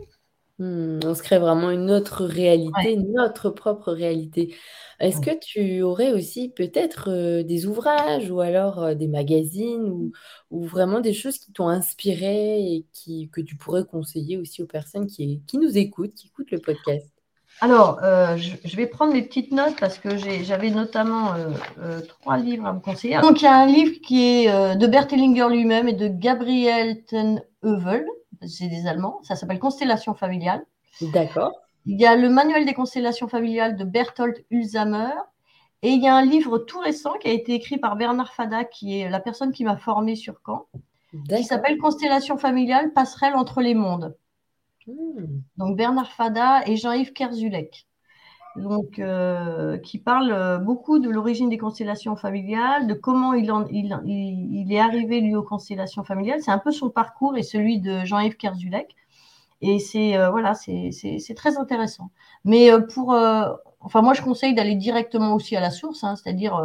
[0.60, 4.54] Hmm, on se crée vraiment une autre réalité, notre propre réalité.
[5.00, 10.12] Est-ce que tu aurais aussi peut-être euh, des ouvrages ou alors des magazines ou,
[10.52, 15.08] vraiment des choses qui t'ont inspiré et qui, que tu pourrais conseiller aussi aux personnes
[15.08, 17.13] qui, qui nous écoutent, qui écoutent le podcast?
[17.60, 22.36] Alors, euh, je, vais prendre mes petites notes parce que j'avais notamment euh, euh, trois
[22.36, 23.20] livres à me conseiller.
[23.20, 27.04] Donc, il y a un livre qui est de Bert Hellinger lui-même et de Gabriel
[27.04, 28.06] Tenheuvel,
[28.46, 30.64] c'est des Allemands, ça s'appelle Constellation familiale.
[31.00, 31.52] D'accord.
[31.86, 35.12] Il y a le manuel des constellations familiales de Berthold Ulzamer.
[35.82, 38.64] Et il y a un livre tout récent qui a été écrit par Bernard Fada,
[38.64, 40.66] qui est la personne qui m'a formé sur Caen,
[41.28, 44.16] qui s'appelle Constellation familiale, passerelle entre les mondes.
[44.86, 45.40] Hmm.
[45.56, 47.86] Donc Bernard Fada et Jean-Yves Kerzulek.
[48.56, 54.72] Donc, euh, qui parle euh, beaucoup de l'origine des constellations familiales, de comment il, il,
[54.72, 56.40] est arrivé lui aux constellations familiales.
[56.40, 58.94] C'est un peu son parcours et celui de Jean-Yves Kerzulek.
[59.60, 62.10] Et c'est euh, voilà, c'est très intéressant.
[62.44, 63.10] Mais pour,
[63.80, 66.62] enfin moi je conseille d'aller directement aussi à la source, hein, c'est-à-dire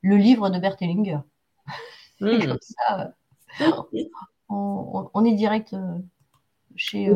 [0.00, 1.18] le livre de Bert Hellinger.
[2.20, 2.38] Hmm.
[2.46, 3.12] comme ça,
[4.48, 5.74] on, on, est direct
[6.76, 7.10] chez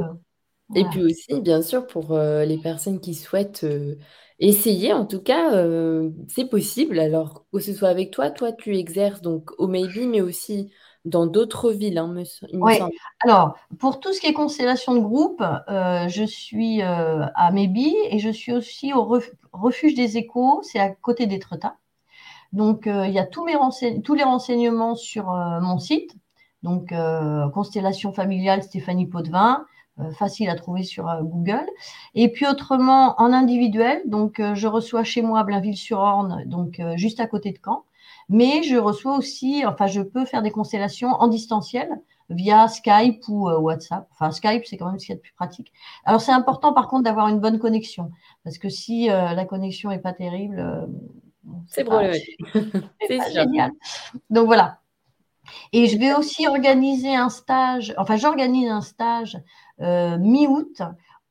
[0.74, 3.96] et puis aussi, bien sûr, pour euh, les personnes qui souhaitent euh,
[4.38, 6.98] essayer, en tout cas, euh, c'est possible.
[6.98, 10.70] Alors, que ce soit avec toi, toi, tu exerces donc au Maybe, mais aussi
[11.04, 12.14] dans d'autres villes, hein,
[12.52, 12.78] Oui,
[13.20, 18.28] alors, pour tout ce qui est constellation de groupe, je suis à Maybe et je
[18.28, 19.18] suis aussi au
[19.52, 21.76] refuge des échos, c'est à côté d'Étretat.
[22.52, 23.56] Donc, il y a tous, mes
[24.02, 26.14] tous les renseignements sur mon site.
[26.62, 26.92] Donc,
[27.54, 29.64] constellation familiale Stéphanie Potvin.
[30.01, 31.66] Euh, facile à trouver sur euh, Google.
[32.14, 37.26] Et puis autrement, en individuel, donc euh, je reçois chez moi Blainville-sur-Orne, donc juste à
[37.26, 37.84] côté de Caen.
[38.28, 43.51] Mais je reçois aussi, enfin, je peux faire des constellations en distanciel via Skype ou
[43.51, 44.07] WhatsApp.
[44.12, 45.72] Enfin, Skype, c'est quand même ce qu'il y a de plus pratique.
[46.05, 48.12] Alors, c'est important, par contre, d'avoir une bonne connexion.
[48.44, 50.88] Parce que si la connexion n'est pas terrible,
[51.66, 51.84] c'est
[53.09, 53.72] C'est génial.
[54.30, 54.80] Donc, voilà.
[55.72, 59.38] Et je vais aussi organiser un stage, enfin, j'organise un stage
[59.80, 60.82] euh, mi-août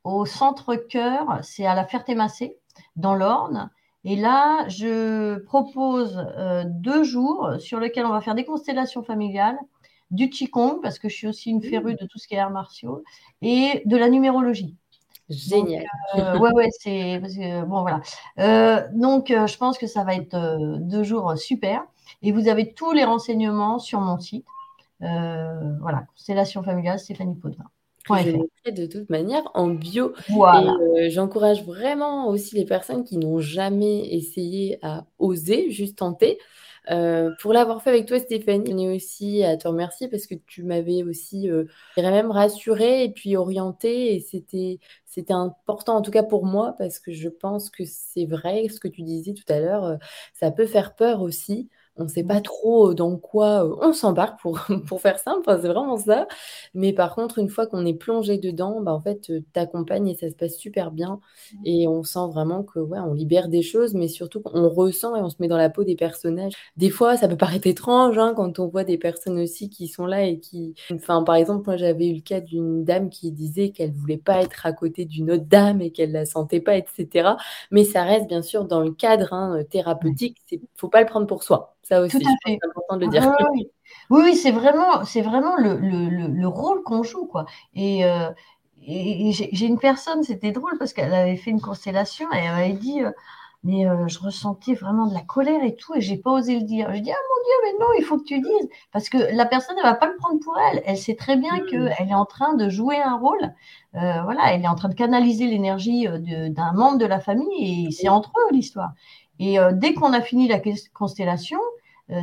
[0.04, 2.56] au centre cœur, c'est à la Ferté-Massé,
[2.96, 3.70] dans l'Orne.
[4.04, 9.58] Et là, je propose euh, deux jours sur lesquels on va faire des constellations familiales,
[10.10, 12.50] du Qigong, parce que je suis aussi une férue de tout ce qui est arts
[12.50, 13.04] martiaux,
[13.42, 14.74] et de la numérologie.
[15.28, 15.84] Génial.
[16.16, 17.20] Euh, ouais, ouais, c'est.
[17.66, 18.00] Bon, voilà.
[18.92, 21.84] donc, je pense que ça va être deux jours super.
[22.22, 24.46] Et vous avez tous les renseignements sur mon site.
[25.00, 27.36] voilà, constellation familiale, Stéphanie
[28.16, 30.12] Potvin je mettrai de toute manière en bio.
[30.28, 30.76] Voilà.
[30.96, 36.38] Et euh, j'encourage vraiment aussi les personnes qui n'ont jamais essayé à oser, juste tenter.
[36.90, 40.34] Euh, pour l'avoir fait avec toi, Stéphanie, on est aussi à te remercier parce que
[40.34, 41.64] tu m'avais aussi, euh,
[41.96, 44.14] même rassurée et puis orientée.
[44.14, 48.26] Et c'était, c'était important, en tout cas pour moi, parce que je pense que c'est
[48.26, 49.98] vrai, ce que tu disais tout à l'heure,
[50.34, 51.68] ça peut faire peur aussi
[52.00, 55.96] on ne sait pas trop dans quoi on s'embarque pour, pour faire simple, c'est vraiment
[55.96, 56.26] ça.
[56.74, 60.28] Mais par contre, une fois qu'on est plongé dedans, bah, en fait, t'accompagne et ça
[60.30, 61.20] se passe super bien.
[61.64, 65.20] Et on sent vraiment que ouais, on libère des choses, mais surtout qu'on ressent et
[65.20, 66.52] on se met dans la peau des personnages.
[66.76, 70.06] Des fois, ça peut paraître étrange hein, quand on voit des personnes aussi qui sont
[70.06, 70.74] là et qui.
[70.92, 74.42] Enfin, par exemple, moi j'avais eu le cas d'une dame qui disait qu'elle voulait pas
[74.42, 77.36] être à côté d'une autre dame et qu'elle la sentait pas, etc.
[77.70, 80.38] Mais ça reste bien sûr dans le cadre hein, thérapeutique.
[80.50, 81.76] Il faut pas le prendre pour soi.
[81.90, 83.34] Ça aussi, c'est important de le dire.
[84.10, 87.46] oui, oui, c'est vraiment, c'est vraiment le, le, le, rôle qu'on joue, quoi.
[87.74, 88.30] Et, euh,
[88.86, 92.72] et j'ai une personne, c'était drôle parce qu'elle avait fait une constellation et elle m'avait
[92.74, 93.10] dit, euh,
[93.64, 96.64] mais euh, je ressentais vraiment de la colère et tout, et j'ai pas osé le
[96.64, 96.94] dire.
[96.94, 99.44] Je dis, ah mon Dieu, mais non, il faut que tu dises, parce que la
[99.44, 100.82] personne, elle va pas le prendre pour elle.
[100.86, 101.94] Elle sait très bien que mmh.
[101.96, 103.52] qu'elle est en train de jouer un rôle.
[103.92, 106.06] voilà, elle est en train de canaliser l'énergie
[106.50, 108.92] d'un membre de la famille, et c'est entre eux l'histoire.
[109.40, 110.60] Et dès qu'on a fini la
[110.94, 111.58] constellation,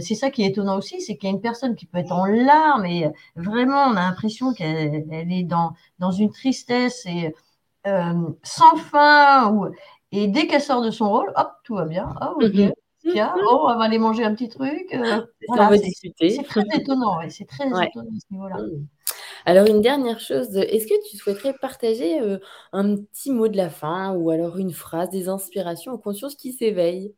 [0.01, 2.11] c'est ça qui est étonnant aussi, c'est qu'il y a une personne qui peut être
[2.11, 7.33] en larmes et vraiment on a l'impression qu'elle est dans, dans une tristesse et
[8.43, 9.51] sans fin.
[9.53, 9.69] Ou...
[10.11, 12.13] Et dès qu'elle sort de son rôle, hop, tout va bien.
[12.21, 12.53] Oh, ok.
[12.53, 12.73] Mhm.
[13.11, 14.87] Tiens, oh, on va aller manger un petit truc.
[16.29, 18.57] c'est très étonnant, c'est très étonnant à ce niveau-là.
[18.57, 18.87] Mhm.
[19.45, 22.19] Alors, une dernière chose, est-ce que tu souhaiterais partager
[22.73, 26.51] un petit mot de la fin ou alors une phrase, des inspirations aux consciences qui
[26.51, 27.13] s'éveillent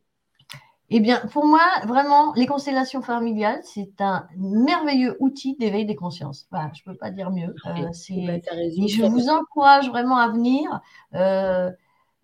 [0.92, 6.48] eh bien, pour moi, vraiment, les constellations familiales, c'est un merveilleux outil d'éveil des consciences.
[6.52, 7.54] je ne peux pas dire mieux.
[7.66, 10.80] Euh, je vous encourage vraiment à venir.
[11.14, 11.70] Euh,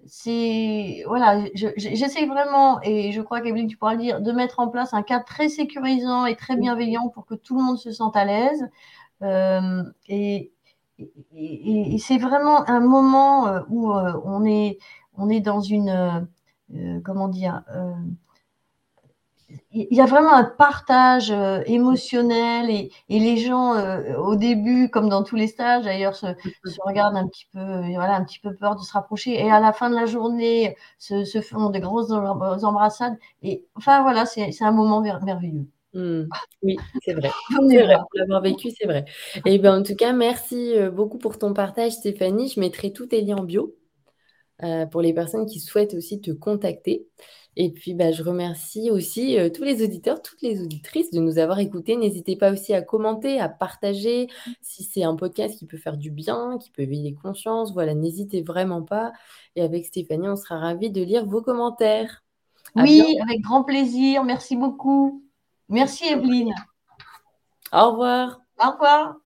[0.05, 4.67] c'est voilà, j'essaie vraiment, et je crois qu'Evelyne, tu pourras le dire, de mettre en
[4.69, 8.17] place un cadre très sécurisant et très bienveillant pour que tout le monde se sente
[8.17, 8.69] à l'aise.
[9.23, 10.53] Euh, et,
[11.99, 14.79] c'est vraiment un moment où on est,
[15.17, 16.27] on est dans une,
[17.05, 17.62] comment dire,
[19.73, 21.33] il y a vraiment un partage
[21.67, 23.75] émotionnel et, les gens
[24.17, 26.27] au début, comme dans tous les stages d'ailleurs, se,
[26.85, 27.61] regardent un petit peu,
[27.95, 30.77] voilà, un petit peu peur de se rapprocher et à la fin de la journée
[30.99, 35.67] se, font de grosses embrassades et enfin voilà, c'est un moment merveilleux.
[35.97, 36.29] Mmh.
[36.63, 37.31] Oui, c'est vrai.
[37.71, 39.07] C'est vrai, pour l'avoir vécu, c'est vrai.
[39.47, 42.49] Et ben, en tout cas, merci euh, beaucoup pour ton partage, Stéphanie.
[42.49, 43.75] Je mettrai tous tes liens en bio
[44.63, 47.07] euh, pour les personnes qui souhaitent aussi te contacter.
[47.57, 51.39] Et puis, bah, je remercie aussi euh, tous les auditeurs, toutes les auditrices de nous
[51.39, 51.97] avoir écoutés.
[51.97, 54.29] N'hésitez pas aussi à commenter, à partager
[54.61, 57.73] si c'est un podcast qui peut faire du bien, qui peut éveiller les consciences.
[57.73, 59.13] Voilà, n'hésitez vraiment pas.
[59.57, 62.23] Et avec Stéphanie, on sera ravis de lire vos commentaires.
[62.75, 64.23] oui, avec grand plaisir.
[64.23, 65.23] Merci beaucoup.
[65.71, 66.55] Merci Evelyne.
[67.73, 68.41] Au revoir.
[68.63, 69.17] Au revoir.